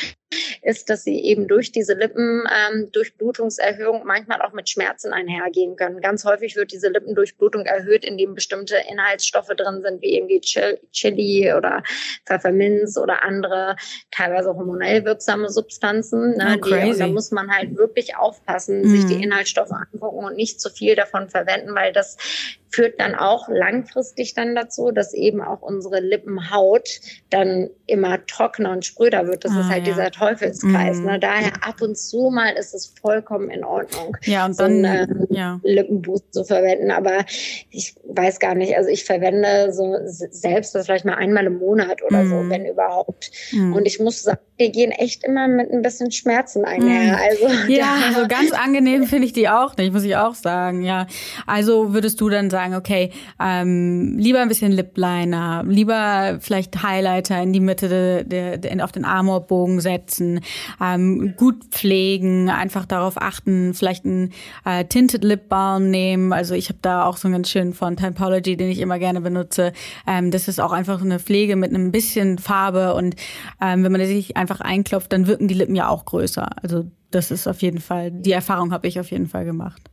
ist, 0.63 0.91
dass 0.91 1.05
sie 1.05 1.25
eben 1.25 1.47
durch 1.47 1.71
diese 1.73 1.95
Lippendurchblutungserhöhung 1.95 4.01
ähm, 4.01 4.07
manchmal 4.07 4.43
auch 4.43 4.53
mit 4.53 4.69
Schmerzen 4.69 5.13
einhergehen 5.13 5.77
können. 5.77 6.01
Ganz 6.01 6.25
häufig 6.25 6.57
wird 6.57 6.73
diese 6.73 6.89
Lippendurchblutung 6.89 7.65
erhöht, 7.65 8.05
indem 8.05 8.35
bestimmte 8.35 8.75
Inhaltsstoffe 8.91 9.53
drin 9.57 9.83
sind, 9.83 10.03
wie 10.03 10.17
irgendwie 10.17 10.41
Chili 10.41 11.55
oder 11.55 11.85
Pfefferminz 12.27 12.99
oder 12.99 13.23
andere 13.23 13.77
teilweise 14.11 14.53
hormonell 14.55 15.05
wirksame 15.05 15.49
Substanzen. 15.49 16.37
Ne, 16.37 16.59
oh, 16.59 16.65
die, 16.65 16.91
und 16.91 16.99
da 16.99 17.07
muss 17.07 17.31
man 17.31 17.49
halt 17.51 17.77
wirklich 17.77 18.17
aufpassen, 18.17 18.83
mhm. 18.83 18.89
sich 18.89 19.07
die 19.07 19.15
mhm. 19.17 19.23
Inhaltsstoffe 19.23 19.73
angucken 19.73 20.25
und 20.25 20.37
nicht 20.37 20.61
zu 20.61 20.71
viel 20.71 20.97
davon 20.97 21.29
verwenden, 21.29 21.75
weil 21.75 21.93
das 21.93 22.17
führt 22.71 23.01
dann 23.01 23.15
auch 23.15 23.49
langfristig 23.49 24.35
dann 24.35 24.55
dazu, 24.55 24.91
dass 24.91 25.15
eben 25.15 25.41
auch 25.41 25.63
unsere 25.63 26.01
Lippenhaut 26.01 27.01
dann 27.31 27.71
immer 27.87 28.25
trockener 28.27 28.73
und 28.73 28.85
spröder 28.85 29.27
wird. 29.27 29.45
Das 29.45 29.53
ah, 29.53 29.61
ist 29.61 29.69
halt 29.69 29.87
ja. 29.87 29.93
dieser 29.93 30.11
Teufelskreis. 30.11 30.99
Mhm. 30.99 31.05
Ne? 31.07 31.19
Daher 31.19 31.53
ab 31.67 31.81
und 31.81 31.97
zu 31.97 32.31
mal 32.31 32.53
ist 32.53 32.75
es 32.75 32.93
vollkommen 33.01 33.51
in 33.51 33.65
Ordnung, 33.65 34.17
ja, 34.25 34.47
und 34.47 34.55
so 34.55 34.65
dann, 34.65 34.85
einen 34.85 35.27
ja. 35.31 35.61
Lippenboost 35.63 36.33
zu 36.35 36.45
verwenden. 36.45 36.91
Aber 36.91 37.25
ich 37.71 37.95
weiß 38.07 38.39
gar 38.39 38.55
nicht, 38.55 38.77
also 38.77 38.91
ich 38.91 39.05
verwende 39.05 39.73
so 39.73 39.97
selbst 40.05 40.75
das 40.75 40.87
vielleicht 40.87 41.05
mal 41.05 41.15
einmal 41.15 41.47
im 41.47 41.59
Monat 41.59 42.03
oder 42.03 42.25
mhm. 42.25 42.29
so, 42.29 42.51
wenn 42.51 42.67
überhaupt. 42.67 43.31
Mhm. 43.53 43.73
Und 43.75 43.87
ich 43.87 43.99
muss 43.99 44.23
sagen, 44.23 44.41
wir 44.59 44.71
gehen 44.71 44.91
echt 44.91 45.25
immer 45.25 45.49
mit 45.49 45.71
ein 45.71 45.83
bisschen 45.83 46.11
Schmerzen 46.11 46.65
einher. 46.65 47.17
Mhm. 47.17 47.23
Also, 47.23 47.73
ja, 47.73 47.95
also 48.09 48.29
ganz 48.29 48.53
angenehm 48.53 49.05
finde 49.05 49.27
ich 49.27 49.33
die 49.33 49.49
auch 49.49 49.77
nicht, 49.77 49.93
muss 49.93 50.03
ich 50.03 50.17
auch 50.17 50.35
sagen. 50.35 50.83
Ja, 50.83 51.07
also 51.47 51.95
würdest 51.95 52.21
du 52.21 52.29
dann 52.29 52.51
sagen, 52.51 52.58
okay, 52.75 53.11
ähm, 53.41 54.17
lieber 54.19 54.41
ein 54.41 54.49
bisschen 54.49 54.73
Lip 54.73 54.97
Liner, 54.97 55.65
lieber 55.67 56.39
vielleicht 56.41 56.83
Highlighter 56.83 57.43
in 57.43 57.53
die 57.53 57.61
Mitte 57.61 57.89
de, 57.89 58.25
de, 58.25 58.59
de, 58.59 58.81
auf 58.81 58.93
den 58.93 59.05
Amorbogen 59.05 59.81
setzen, 59.81 60.41
ähm, 60.81 61.35
gut 61.37 61.65
pflegen, 61.71 62.51
einfach 62.51 62.87
darauf 62.87 63.21
achten, 63.21 63.75
vielleicht 63.75 64.05
ein 64.05 64.33
äh, 64.65 64.85
Tinted 64.85 65.25
Lip 65.25 65.49
Balm 65.49 65.91
nehmen. 65.91 66.33
Also 66.33 66.55
ich 66.55 66.69
habe 66.69 66.79
da 66.83 67.05
auch 67.05 67.17
so 67.17 67.29
einen 67.29 67.35
ganz 67.35 67.51
schönen 67.51 67.75
von 67.75 67.97
Typology, 67.97 68.57
den 68.57 68.71
ich 68.71 68.81
immer 68.81 68.99
gerne 68.99 69.21
benutze. 69.21 69.73
Ähm, 70.07 70.31
das 70.31 70.49
ist 70.49 70.61
auch 70.61 70.73
einfach 70.73 71.01
eine 71.01 71.19
Pflege 71.19 71.57
mit 71.57 71.75
einem 71.75 71.93
bisschen 71.93 72.39
Farbe 72.39 72.95
und 72.95 73.17
ähm, 73.61 73.85
wenn 73.85 73.93
man 73.93 74.05
sich 74.05 74.37
einfach 74.37 74.61
einklopft, 74.61 75.13
dann 75.13 75.27
wirken 75.27 75.49
die 75.49 75.55
Lippen 75.55 75.75
ja 75.75 75.89
auch 75.89 76.05
größer. 76.05 76.49
Also 76.63 76.91
das 77.11 77.31
ist 77.31 77.47
auf 77.47 77.63
jeden 77.63 77.81
Fall, 77.81 78.11
die 78.11 78.33
Erfahrung 78.33 78.73
habe 78.73 78.87
ich 78.87 79.01
auf 79.01 79.11
jeden 79.11 79.27
Fall 79.27 79.45
gemacht. 79.45 79.91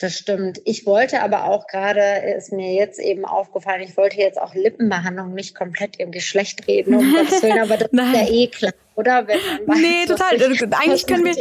Das 0.00 0.16
stimmt. 0.16 0.62
Ich 0.64 0.86
wollte 0.86 1.22
aber 1.22 1.44
auch 1.44 1.66
gerade, 1.66 2.00
ist 2.36 2.52
mir 2.52 2.72
jetzt 2.72 2.98
eben 2.98 3.26
aufgefallen, 3.26 3.82
ich 3.82 3.98
wollte 3.98 4.16
jetzt 4.16 4.40
auch 4.40 4.54
Lippenbehandlung 4.54 5.34
nicht 5.34 5.54
komplett 5.54 5.96
im 5.96 6.10
Geschlecht 6.10 6.66
reden, 6.66 6.94
um 6.94 7.12
Gottes 7.14 7.42
Willen, 7.42 7.60
aber 7.60 7.76
das 7.76 7.92
ist 7.92 8.14
ja 8.14 8.28
eh 8.28 8.46
klar 8.46 8.72
oder? 9.00 9.26
Wenn 9.26 9.38
man 9.66 9.76
weiß, 9.76 9.82
nee, 9.82 10.06
total. 10.06 10.34
Ich, 10.34 10.62
eigentlich, 10.62 11.06
können 11.06 11.24
wir, 11.24 11.34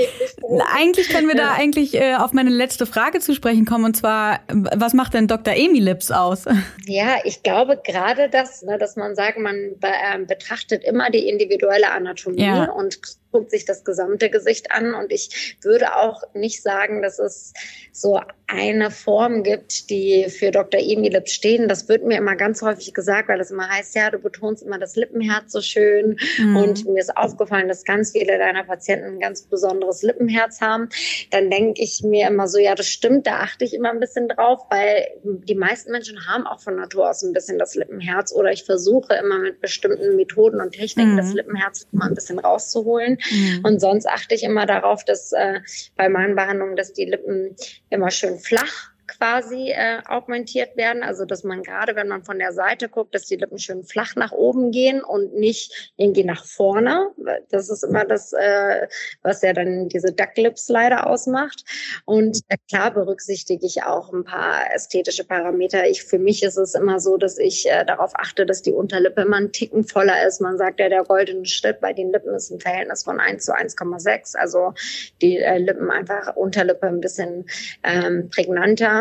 eigentlich 0.75 1.09
können 1.09 1.27
wir 1.27 1.35
da 1.35 1.51
eigentlich 1.51 1.93
äh, 1.93 2.15
auf 2.15 2.31
meine 2.33 2.49
letzte 2.49 2.85
Frage 2.85 3.19
zu 3.19 3.35
sprechen 3.35 3.65
kommen. 3.65 3.85
Und 3.85 3.97
zwar, 3.97 4.39
was 4.47 4.93
macht 4.93 5.13
denn 5.13 5.27
Dr. 5.27 5.53
Amy 5.53 5.79
Lips 5.79 6.09
aus? 6.09 6.45
Ja, 6.85 7.17
ich 7.23 7.43
glaube 7.43 7.79
gerade 7.83 8.29
das, 8.29 8.63
ne, 8.63 8.77
dass 8.79 8.95
man 8.95 9.13
sagt, 9.13 9.37
man 9.37 9.55
be 9.79 9.87
äh, 9.87 10.17
betrachtet 10.25 10.83
immer 10.83 11.11
die 11.11 11.27
individuelle 11.27 11.91
Anatomie 11.91 12.41
ja. 12.41 12.71
und 12.71 12.99
guckt 13.31 13.51
sich 13.51 13.65
das 13.65 13.83
gesamte 13.83 14.29
Gesicht 14.29 14.71
an. 14.71 14.93
Und 14.93 15.11
ich 15.11 15.57
würde 15.61 15.95
auch 15.95 16.23
nicht 16.33 16.61
sagen, 16.61 17.01
dass 17.01 17.19
es 17.19 17.53
so 17.91 18.19
eine 18.47 18.91
Form 18.91 19.43
gibt, 19.43 19.89
die 19.89 20.27
für 20.29 20.51
Dr. 20.51 20.79
Amy 20.79 21.09
Lips 21.09 21.33
stehen. 21.33 21.67
Das 21.67 21.87
wird 21.87 22.03
mir 22.05 22.17
immer 22.17 22.35
ganz 22.35 22.61
häufig 22.61 22.93
gesagt, 22.93 23.29
weil 23.29 23.39
es 23.39 23.51
immer 23.51 23.69
heißt, 23.69 23.95
ja, 23.95 24.09
du 24.09 24.19
betonst 24.19 24.63
immer 24.63 24.79
das 24.79 24.95
Lippenherz 24.95 25.51
so 25.51 25.61
schön. 25.61 26.17
Mhm. 26.37 26.55
Und 26.55 26.85
mir 26.85 26.99
ist 26.99 27.15
aufgefallen, 27.15 27.39
aufgefallen, 27.49 27.67
dass 27.67 27.83
ganz 27.83 28.11
viele 28.11 28.37
deiner 28.37 28.63
Patienten 28.63 29.15
ein 29.15 29.19
ganz 29.19 29.43
besonderes 29.43 30.01
Lippenherz 30.03 30.61
haben, 30.61 30.89
dann 31.31 31.49
denke 31.49 31.81
ich 31.81 32.03
mir 32.03 32.27
immer 32.27 32.47
so, 32.47 32.59
ja, 32.59 32.75
das 32.75 32.87
stimmt, 32.87 33.27
da 33.27 33.39
achte 33.39 33.65
ich 33.65 33.73
immer 33.73 33.91
ein 33.91 33.99
bisschen 33.99 34.27
drauf, 34.27 34.61
weil 34.69 35.07
die 35.23 35.55
meisten 35.55 35.91
Menschen 35.91 36.27
haben 36.27 36.45
auch 36.45 36.59
von 36.59 36.75
Natur 36.75 37.09
aus 37.09 37.23
ein 37.23 37.33
bisschen 37.33 37.57
das 37.57 37.75
Lippenherz 37.75 38.33
oder 38.33 38.51
ich 38.51 38.63
versuche 38.63 39.13
immer 39.15 39.39
mit 39.39 39.61
bestimmten 39.61 40.15
Methoden 40.15 40.61
und 40.61 40.71
Techniken 40.73 41.13
mhm. 41.13 41.17
das 41.17 41.33
Lippenherz 41.33 41.87
mal 41.91 42.07
ein 42.07 42.15
bisschen 42.15 42.39
rauszuholen. 42.39 43.18
Mhm. 43.31 43.61
Und 43.63 43.79
sonst 43.79 44.07
achte 44.07 44.35
ich 44.35 44.43
immer 44.43 44.65
darauf, 44.65 45.03
dass 45.05 45.31
äh, 45.31 45.61
bei 45.95 46.09
meinen 46.09 46.35
Behandlungen, 46.35 46.75
dass 46.75 46.93
die 46.93 47.05
Lippen 47.05 47.55
immer 47.89 48.11
schön 48.11 48.39
flach 48.39 48.91
quasi 49.17 49.71
äh, 49.71 50.01
augmentiert 50.07 50.77
werden. 50.77 51.03
Also 51.03 51.25
dass 51.25 51.43
man 51.43 51.63
gerade, 51.63 51.95
wenn 51.95 52.07
man 52.07 52.23
von 52.23 52.39
der 52.39 52.53
Seite 52.53 52.89
guckt, 52.89 53.15
dass 53.15 53.25
die 53.25 53.35
Lippen 53.35 53.57
schön 53.57 53.83
flach 53.83 54.15
nach 54.15 54.31
oben 54.31 54.71
gehen 54.71 55.03
und 55.03 55.33
nicht 55.35 55.93
irgendwie 55.97 56.23
nach 56.23 56.45
vorne. 56.45 57.09
Das 57.49 57.69
ist 57.69 57.83
immer 57.83 58.05
das, 58.05 58.33
äh, 58.33 58.87
was 59.21 59.41
ja 59.41 59.53
dann 59.53 59.89
diese 59.89 60.13
Ducklips 60.13 60.69
leider 60.69 61.07
ausmacht. 61.07 61.63
Und 62.05 62.41
äh, 62.49 62.57
klar 62.69 62.91
berücksichtige 62.91 63.65
ich 63.65 63.83
auch 63.83 64.13
ein 64.13 64.23
paar 64.23 64.73
ästhetische 64.73 65.23
Parameter. 65.23 65.87
Ich, 65.87 66.03
für 66.03 66.19
mich 66.19 66.43
ist 66.43 66.57
es 66.57 66.75
immer 66.75 66.99
so, 66.99 67.17
dass 67.17 67.37
ich 67.37 67.69
äh, 67.69 67.85
darauf 67.85 68.11
achte, 68.15 68.45
dass 68.45 68.61
die 68.61 68.73
Unterlippe 68.73 69.21
immer 69.21 69.37
einen 69.37 69.51
Ticken 69.51 69.83
voller 69.83 70.27
ist. 70.27 70.41
Man 70.41 70.57
sagt 70.57 70.79
ja, 70.79 70.89
der 70.89 71.03
goldene 71.03 71.45
Schritt 71.45 71.79
bei 71.79 71.93
den 71.93 72.11
Lippen 72.11 72.33
ist 72.35 72.51
ein 72.51 72.59
Verhältnis 72.59 73.03
von 73.03 73.19
1 73.19 73.45
zu 73.45 73.53
1,6. 73.53 74.37
Also 74.37 74.73
die 75.21 75.37
äh, 75.37 75.57
Lippen 75.57 75.89
einfach 75.89 76.35
Unterlippe 76.35 76.87
ein 76.87 77.01
bisschen 77.01 77.45
ähm, 77.83 78.29
prägnanter 78.29 78.98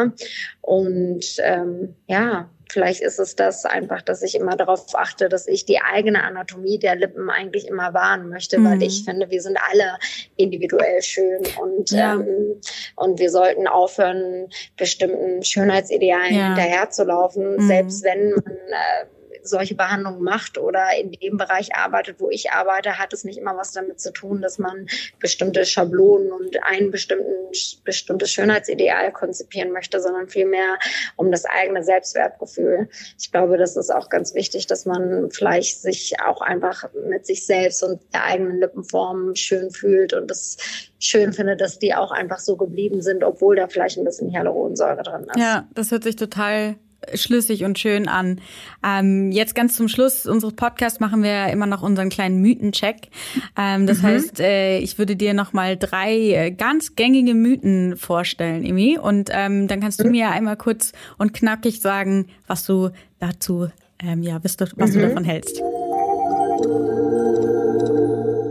und 0.61 1.25
ähm, 1.39 1.95
ja, 2.07 2.49
vielleicht 2.71 3.01
ist 3.01 3.19
es 3.19 3.37
das 3.37 3.65
einfach, 3.65 4.03
dass 4.03 4.23
ich 4.23 4.35
immer 4.35 4.57
darauf 4.57 4.95
achte, 4.95 5.29
dass 5.29 5.47
ich 5.47 5.65
die 5.65 5.81
eigene 5.81 6.23
Anatomie 6.23 6.79
der 6.79 6.97
Lippen 6.97 7.31
eigentlich 7.31 7.67
immer 7.67 7.95
wahren 7.95 8.29
möchte, 8.29 8.59
mhm. 8.59 8.71
weil 8.71 8.83
ich 8.83 9.05
finde, 9.05 9.31
wir 9.31 9.43
sind 9.43 9.59
alle 9.71 9.99
individuell 10.37 11.03
schön 11.03 11.43
und, 11.61 11.91
ja. 11.91 12.15
ähm, 12.15 12.61
und 12.97 13.19
wir 13.19 13.31
sollten 13.31 13.67
aufhören, 13.67 14.49
bestimmten 14.77 15.43
Schönheitsidealen 15.43 16.35
ja. 16.35 16.47
hinterherzulaufen, 16.49 17.57
mhm. 17.57 17.67
selbst 17.67 18.05
wenn 18.05 18.31
man 18.31 18.45
äh, 18.47 19.18
solche 19.49 19.75
Behandlungen 19.75 20.23
macht 20.23 20.59
oder 20.59 20.87
in 20.99 21.13
dem 21.13 21.37
Bereich 21.37 21.75
arbeitet, 21.75 22.21
wo 22.21 22.31
ich 22.31 22.53
arbeite, 22.53 22.99
hat 22.99 23.13
es 23.13 23.25
nicht 23.25 23.39
immer 23.39 23.57
was 23.57 23.73
damit 23.73 24.01
zu 24.01 24.13
tun, 24.13 24.41
dass 24.41 24.59
man 24.59 24.87
bestimmte 25.19 25.65
Schablonen 25.65 26.33
und 26.33 26.57
ein 26.63 26.91
bestimmtes 26.91 28.31
Schönheitsideal 28.31 29.13
konzipieren 29.13 29.73
möchte, 29.73 30.01
sondern 30.01 30.29
vielmehr 30.29 30.79
um 31.17 31.31
das 31.31 31.45
eigene 31.45 31.83
Selbstwertgefühl. 31.83 32.89
Ich 33.19 33.33
glaube, 33.33 33.57
das 33.57 33.77
ist 33.77 33.91
auch 33.91 34.09
ganz 34.09 34.35
wichtig, 34.35 34.67
dass 34.67 34.87
man 34.87 35.31
vielleicht 35.31 35.81
sich 35.81 36.15
auch 36.25 36.41
einfach 36.41 36.85
mit 37.09 37.27
sich 37.27 37.47
selbst 37.47 37.83
und 37.83 38.01
der 38.13 38.25
eigenen 38.25 38.61
Lippenform 38.61 39.35
schön 39.35 39.71
fühlt 39.71 40.13
und 40.13 40.31
das 40.31 40.59
schön 40.99 41.33
findet, 41.33 41.61
dass 41.61 41.79
die 41.79 41.95
auch 41.95 42.11
einfach 42.11 42.39
so 42.39 42.57
geblieben 42.57 43.03
sind, 43.03 43.23
obwohl 43.25 43.57
da 43.57 43.69
vielleicht 43.69 43.99
ein 43.99 44.05
bisschen 44.05 44.33
Hyaluronsäure 44.33 45.03
drin 45.03 45.27
ist. 45.29 45.39
Ja, 45.39 45.69
das 45.75 45.91
hört 45.91 46.03
sich 46.03 46.17
total 46.17 46.77
schlüssig 47.15 47.65
und 47.65 47.79
schön 47.79 48.09
an. 48.09 48.41
Ähm, 48.85 49.33
jetzt 49.33 49.55
ganz 49.55 49.77
zum 49.77 49.89
Schluss 49.89 50.27
unseres 50.27 50.55
Podcasts 50.55 51.01
machen 51.01 51.23
wir 51.23 51.47
immer 51.47 51.67
noch 51.67 51.83
unseren 51.83 52.09
kleinen 52.09 52.41
Mythencheck. 52.41 53.09
Ähm, 53.57 53.87
das 53.87 53.99
mhm. 53.99 54.07
heißt, 54.07 54.41
äh, 54.41 54.79
ich 54.79 54.99
würde 54.99 55.17
dir 55.17 55.35
noch 55.35 55.53
mal 55.53 55.77
drei 55.77 56.17
äh, 56.17 56.51
ganz 56.51 56.97
gängige 56.97 57.35
Mythen 57.35 57.97
vorstellen, 57.97 58.65
Emi, 58.65 58.99
und 58.99 59.31
ähm, 59.33 59.69
dann 59.69 59.81
kannst 59.81 60.01
du 60.01 60.05
mhm. 60.05 60.11
mir 60.11 60.31
einmal 60.31 60.57
kurz 60.57 60.93
und 61.17 61.33
knackig 61.33 61.81
sagen, 61.81 62.27
was 62.47 62.67
du 62.67 62.91
dazu, 63.19 63.69
ähm, 64.01 64.23
ja, 64.23 64.39
was, 64.43 64.57
du, 64.57 64.67
was 64.77 64.91
mhm. 64.91 64.95
du 64.95 65.09
davon 65.09 65.25
hältst. 65.25 65.63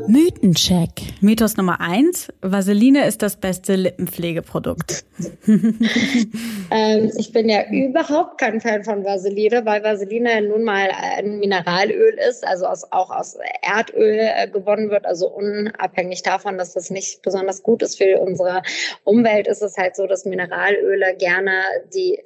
Mythencheck. 0.08 0.90
Mythos 1.22 1.58
Nummer 1.58 1.82
eins. 1.82 2.30
Vaseline 2.42 3.06
ist 3.06 3.22
das 3.22 3.36
beste 3.36 3.76
Lippenpflegeprodukt. 3.76 5.04
ähm, 5.48 7.12
ich 7.18 7.34
bin 7.34 7.50
ja 7.50 7.70
überhaupt 7.70 8.38
kein 8.40 8.62
Fan 8.62 8.84
von 8.84 9.04
Vaseline, 9.04 9.66
weil 9.66 9.84
Vaseline 9.84 10.48
nun 10.48 10.64
mal 10.64 10.90
ein 10.92 11.40
Mineralöl 11.40 12.18
ist, 12.30 12.48
also 12.48 12.68
aus, 12.68 12.92
auch 12.92 13.12
aus 13.12 13.38
Erdöl 13.62 14.20
äh, 14.20 14.48
gewonnen 14.48 14.90
wird. 14.90 15.06
Also 15.06 15.28
unabhängig 15.30 16.24
davon, 16.24 16.58
dass 16.58 16.74
das 16.74 16.90
nicht 16.90 17.22
besonders 17.22 17.62
gut 17.62 17.82
ist 17.82 17.98
für 17.98 18.20
unsere 18.22 18.62
Umwelt, 19.04 19.48
ist 19.48 19.62
es 19.62 19.78
halt 19.78 19.96
so, 19.96 20.08
dass 20.08 20.26
Mineralöle 20.26 21.16
gerne 21.18 21.52
die 21.94 22.20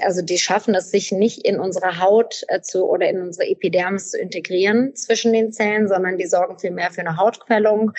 also 0.00 0.22
die 0.22 0.38
schaffen 0.38 0.74
es 0.74 0.90
sich 0.90 1.12
nicht 1.12 1.46
in 1.46 1.58
unsere 1.58 2.00
Haut 2.00 2.44
äh, 2.48 2.60
zu 2.60 2.86
oder 2.88 3.08
in 3.08 3.20
unsere 3.20 3.48
Epidermis 3.48 4.10
zu 4.10 4.18
integrieren 4.18 4.94
zwischen 4.94 5.32
den 5.32 5.52
Zellen, 5.52 5.88
sondern 5.88 6.18
die 6.18 6.26
sorgen 6.26 6.58
vielmehr 6.58 6.90
für 6.90 7.00
eine 7.00 7.16
Hautquellung 7.16 7.92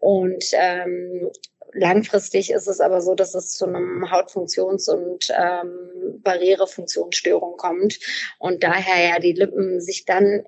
und 0.00 0.44
ähm, 0.52 1.30
langfristig 1.72 2.50
ist 2.50 2.68
es 2.68 2.80
aber 2.80 3.00
so, 3.00 3.14
dass 3.14 3.34
es 3.34 3.50
zu 3.50 3.66
einem 3.66 4.04
Hautfunktions- 4.10 4.88
und 4.88 5.28
ähm, 5.30 6.20
Barrierefunktionsstörung 6.22 7.56
kommt 7.56 7.98
und 8.38 8.62
daher 8.62 9.08
ja 9.08 9.18
die 9.18 9.32
Lippen 9.32 9.80
sich 9.80 10.04
dann 10.04 10.44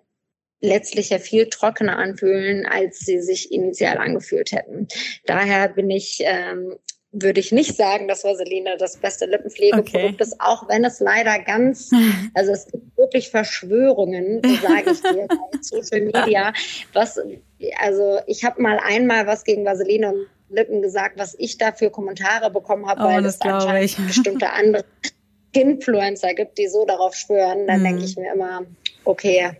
letztlich 0.60 1.10
ja 1.10 1.18
viel 1.18 1.48
trockener 1.48 1.98
anfühlen, 1.98 2.66
als 2.66 3.00
sie 3.00 3.20
sich 3.20 3.52
initial 3.52 3.98
angefühlt 3.98 4.52
hätten. 4.52 4.88
Daher 5.26 5.68
bin 5.68 5.90
ich 5.90 6.22
ähm, 6.24 6.76
würde 7.22 7.40
ich 7.40 7.52
nicht 7.52 7.76
sagen, 7.76 8.08
dass 8.08 8.24
Vaseline 8.24 8.76
das 8.78 8.96
beste 8.96 9.26
Lippenpflegeprodukt 9.26 10.14
okay. 10.14 10.16
ist, 10.18 10.40
auch 10.40 10.68
wenn 10.68 10.84
es 10.84 11.00
leider 11.00 11.38
ganz, 11.38 11.90
also 12.34 12.52
es 12.52 12.66
gibt 12.66 12.96
wirklich 12.96 13.30
Verschwörungen, 13.30 14.42
sage 14.62 14.92
ich 14.92 15.00
dir, 15.02 15.26
bei 15.28 15.58
Social 15.60 16.00
Media, 16.02 16.52
was, 16.92 17.18
also 17.80 18.20
ich 18.26 18.44
habe 18.44 18.60
mal 18.60 18.78
einmal 18.82 19.26
was 19.26 19.44
gegen 19.44 19.64
Vaseline 19.64 20.12
und 20.12 20.26
Lippen 20.48 20.82
gesagt, 20.82 21.18
was 21.18 21.34
ich 21.38 21.58
da 21.58 21.72
für 21.72 21.90
Kommentare 21.90 22.50
bekommen 22.50 22.86
habe, 22.86 23.02
oh, 23.02 23.06
weil 23.06 23.24
es 23.24 23.40
anscheinend 23.40 23.84
ich. 23.84 23.96
bestimmte 23.96 24.50
andere 24.50 24.84
Influencer 25.52 26.34
gibt, 26.34 26.58
die 26.58 26.68
so 26.68 26.84
darauf 26.84 27.14
schwören, 27.14 27.66
dann 27.66 27.80
mhm. 27.80 27.84
denke 27.84 28.04
ich 28.04 28.16
mir 28.16 28.32
immer, 28.32 28.62
okay, 29.06 29.52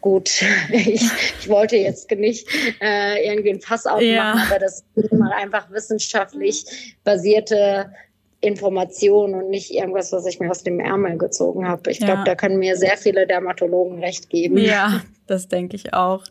gut, 0.00 0.42
ich, 0.72 1.02
ich 1.40 1.48
wollte 1.48 1.76
jetzt 1.76 2.10
nicht 2.10 2.46
äh, 2.80 3.26
irgendwie 3.26 3.50
ein 3.50 3.60
Fass 3.60 3.86
aufmachen, 3.86 4.08
ja. 4.08 4.46
aber 4.48 4.58
das 4.58 4.84
ist 4.94 5.12
mal 5.12 5.32
einfach 5.32 5.70
wissenschaftlich 5.70 6.96
basierte 7.04 7.92
Information 8.40 9.34
und 9.34 9.50
nicht 9.50 9.70
irgendwas, 9.70 10.12
was 10.12 10.24
ich 10.26 10.40
mir 10.40 10.50
aus 10.50 10.62
dem 10.62 10.80
Ärmel 10.80 11.18
gezogen 11.18 11.68
habe. 11.68 11.90
Ich 11.90 12.00
ja. 12.00 12.06
glaube, 12.06 12.22
da 12.24 12.34
können 12.34 12.58
mir 12.58 12.76
sehr 12.76 12.96
viele 12.96 13.26
Dermatologen 13.26 13.98
recht 13.98 14.30
geben. 14.30 14.56
Ja, 14.56 15.02
das 15.26 15.48
denke 15.48 15.76
ich 15.76 15.92
auch. 15.92 16.24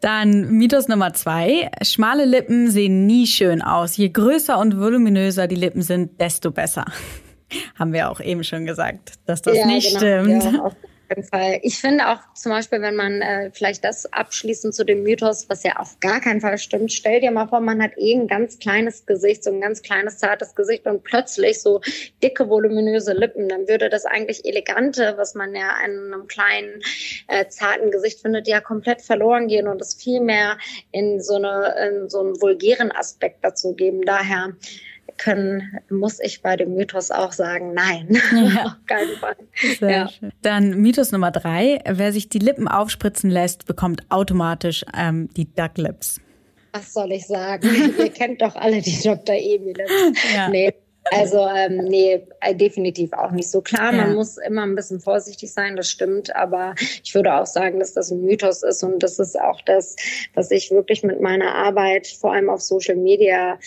Dann 0.00 0.50
Mythos 0.50 0.88
Nummer 0.88 1.12
zwei. 1.12 1.70
Schmale 1.82 2.24
Lippen 2.24 2.70
sehen 2.70 3.06
nie 3.06 3.26
schön 3.26 3.62
aus. 3.62 3.96
Je 3.96 4.08
größer 4.08 4.58
und 4.58 4.80
voluminöser 4.80 5.46
die 5.46 5.56
Lippen 5.56 5.82
sind, 5.82 6.20
desto 6.20 6.50
besser. 6.50 6.86
Haben 7.78 7.92
wir 7.92 8.10
auch 8.10 8.20
eben 8.20 8.42
schon 8.42 8.64
gesagt, 8.64 9.14
dass 9.26 9.42
das 9.42 9.56
ja, 9.56 9.66
nicht 9.66 9.98
genau, 9.98 10.22
stimmt. 10.24 10.44
Ja, 10.44 10.72
jeden 11.10 11.24
Fall. 11.24 11.58
Ich 11.62 11.78
finde 11.78 12.08
auch 12.08 12.20
zum 12.34 12.52
Beispiel, 12.52 12.80
wenn 12.80 12.96
man 12.96 13.20
äh, 13.20 13.50
vielleicht 13.52 13.84
das 13.84 14.10
abschließend 14.12 14.74
zu 14.74 14.84
dem 14.84 15.02
Mythos, 15.02 15.48
was 15.50 15.62
ja 15.62 15.76
auf 15.76 16.00
gar 16.00 16.20
keinen 16.20 16.40
Fall 16.40 16.56
stimmt, 16.56 16.92
stell 16.92 17.20
dir 17.20 17.30
mal 17.30 17.48
vor, 17.48 17.60
man 17.60 17.82
hat 17.82 17.92
eh 17.98 18.14
ein 18.14 18.28
ganz 18.28 18.58
kleines 18.58 19.04
Gesicht, 19.04 19.44
so 19.44 19.50
ein 19.50 19.60
ganz 19.60 19.82
kleines, 19.82 20.18
zartes 20.18 20.54
Gesicht 20.54 20.86
und 20.86 21.04
plötzlich 21.04 21.60
so 21.60 21.80
dicke, 22.22 22.48
voluminöse 22.48 23.12
Lippen, 23.12 23.48
dann 23.48 23.68
würde 23.68 23.90
das 23.90 24.06
eigentlich 24.06 24.44
Elegante, 24.44 25.14
was 25.16 25.34
man 25.34 25.54
ja 25.54 25.70
in 25.84 26.12
einem 26.12 26.26
kleinen, 26.26 26.80
äh, 27.28 27.46
zarten 27.48 27.90
Gesicht 27.90 28.20
findet, 28.20 28.48
ja 28.48 28.60
komplett 28.60 29.02
verloren 29.02 29.48
gehen 29.48 29.68
und 29.68 29.82
es 29.82 29.94
viel 29.94 30.20
mehr 30.20 30.56
in 30.92 31.20
so, 31.20 31.34
eine, 31.34 31.74
in 31.88 32.08
so 32.08 32.20
einen 32.20 32.40
vulgären 32.40 32.92
Aspekt 32.92 33.44
dazu 33.44 33.74
geben. 33.74 34.02
Daher 34.02 34.54
können, 35.18 35.78
muss 35.88 36.20
ich 36.20 36.42
bei 36.42 36.56
dem 36.56 36.74
Mythos 36.74 37.10
auch 37.10 37.32
sagen, 37.32 37.74
nein, 37.74 38.08
ja. 38.32 38.64
auf 38.66 38.86
keinen 38.86 39.16
Fall. 39.16 39.36
Sehr 39.78 39.90
ja. 39.90 40.08
schön. 40.08 40.32
Dann 40.42 40.80
Mythos 40.80 41.12
Nummer 41.12 41.30
drei, 41.30 41.80
wer 41.86 42.12
sich 42.12 42.28
die 42.28 42.38
Lippen 42.38 42.68
aufspritzen 42.68 43.30
lässt, 43.30 43.66
bekommt 43.66 44.02
automatisch 44.10 44.84
ähm, 44.96 45.28
die 45.36 45.52
Duck 45.54 45.76
Lips. 45.76 46.20
Was 46.72 46.92
soll 46.92 47.12
ich 47.12 47.26
sagen? 47.26 47.68
Ihr 47.98 48.10
kennt 48.10 48.42
doch 48.42 48.54
alle 48.54 48.80
die 48.80 49.00
Dr. 49.02 49.34
Emil. 49.34 49.74
Ja. 50.34 50.48
Nee. 50.48 50.72
Also 51.12 51.46
ähm, 51.48 51.84
nee, 51.88 52.20
äh, 52.40 52.54
definitiv 52.54 53.12
auch 53.14 53.30
nicht 53.30 53.50
so 53.50 53.60
klar. 53.60 53.92
Ja. 53.92 54.02
Man 54.04 54.14
muss 54.14 54.36
immer 54.36 54.62
ein 54.62 54.74
bisschen 54.74 55.00
vorsichtig 55.00 55.52
sein, 55.52 55.76
das 55.76 55.90
stimmt. 55.90 56.34
Aber 56.36 56.74
ich 57.02 57.14
würde 57.14 57.34
auch 57.34 57.46
sagen, 57.46 57.80
dass 57.80 57.94
das 57.94 58.10
ein 58.10 58.20
Mythos 58.20 58.62
ist 58.62 58.82
und 58.84 59.02
das 59.02 59.18
ist 59.18 59.40
auch 59.40 59.60
das, 59.62 59.96
was 60.34 60.50
ich 60.50 60.70
wirklich 60.70 61.02
mit 61.02 61.20
meiner 61.20 61.54
Arbeit, 61.54 62.06
vor 62.06 62.34
allem 62.34 62.50
auf 62.50 62.60
Social 62.60 62.96
Media, 62.96 63.58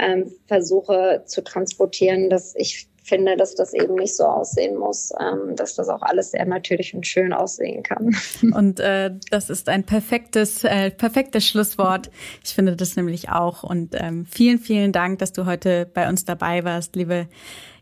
ähm, 0.00 0.32
versuche 0.46 1.22
zu 1.26 1.42
transportieren, 1.42 2.30
dass 2.30 2.54
ich 2.56 2.88
finde, 3.10 3.36
dass 3.36 3.54
das 3.54 3.74
eben 3.74 3.96
nicht 3.96 4.16
so 4.16 4.24
aussehen 4.24 4.76
muss, 4.76 5.12
ähm, 5.20 5.56
dass 5.56 5.74
das 5.74 5.88
auch 5.88 6.02
alles 6.02 6.30
sehr 6.30 6.46
natürlich 6.46 6.94
und 6.94 7.06
schön 7.06 7.32
aussehen 7.32 7.82
kann. 7.82 8.14
Und 8.54 8.80
äh, 8.80 9.10
das 9.30 9.50
ist 9.50 9.68
ein 9.68 9.84
perfektes, 9.84 10.64
äh, 10.64 10.90
perfektes 10.90 11.46
Schlusswort. 11.46 12.10
Ich 12.44 12.54
finde 12.54 12.76
das 12.76 12.96
nämlich 12.96 13.28
auch. 13.28 13.64
Und 13.64 13.94
ähm, 13.98 14.26
vielen, 14.26 14.58
vielen 14.58 14.92
Dank, 14.92 15.18
dass 15.18 15.32
du 15.32 15.44
heute 15.44 15.90
bei 15.92 16.08
uns 16.08 16.24
dabei 16.24 16.64
warst, 16.64 16.94
liebe 16.94 17.26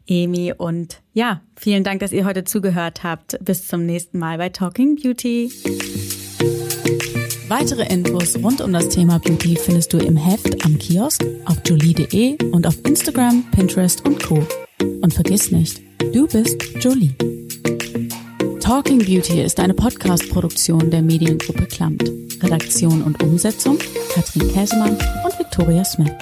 Emi. 0.07 0.55
Und 0.57 1.03
ja, 1.13 1.43
vielen 1.57 1.85
Dank, 1.85 2.01
dass 2.01 2.13
ihr 2.13 2.25
heute 2.25 2.45
zugehört 2.45 3.05
habt. 3.05 3.39
Bis 3.45 3.69
zum 3.69 3.85
nächsten 3.85 4.19
Mal 4.19 4.39
bei 4.39 4.49
Talking 4.49 4.97
Beauty. 4.97 5.51
Weitere 7.49 7.85
Infos 7.85 8.37
rund 8.37 8.61
um 8.61 8.75
das 8.75 8.91
Thema 8.91 9.19
Beauty 9.19 9.57
findest 9.57 9.95
du 9.95 9.99
im 9.99 10.19
Heft 10.19 10.65
am 10.67 10.79
Kiosk, 10.79 11.25
auf 11.47 11.57
jolie.de 11.65 12.37
und 12.53 12.67
auf 12.67 12.77
Instagram, 12.85 13.43
Pinterest 13.53 14.05
und 14.05 14.23
Co. 14.23 14.47
Und 15.01 15.15
vergiss 15.15 15.51
nicht, 15.51 15.81
du 16.13 16.27
bist 16.27 16.63
Jolie. 16.81 17.15
Talking 18.61 18.99
Beauty 18.99 19.41
ist 19.43 19.59
eine 19.61 19.73
Podcast-Produktion 19.73 20.91
der 20.91 21.01
Mediengruppe 21.01 21.65
Klammt. 21.65 22.05
Redaktion 22.43 23.03
und 23.03 23.23
Umsetzung 23.23 23.79
Katrin 24.13 24.53
Käsemann 24.53 24.99
und 25.25 25.39
Victoria 25.39 25.85
Smith. 25.85 26.13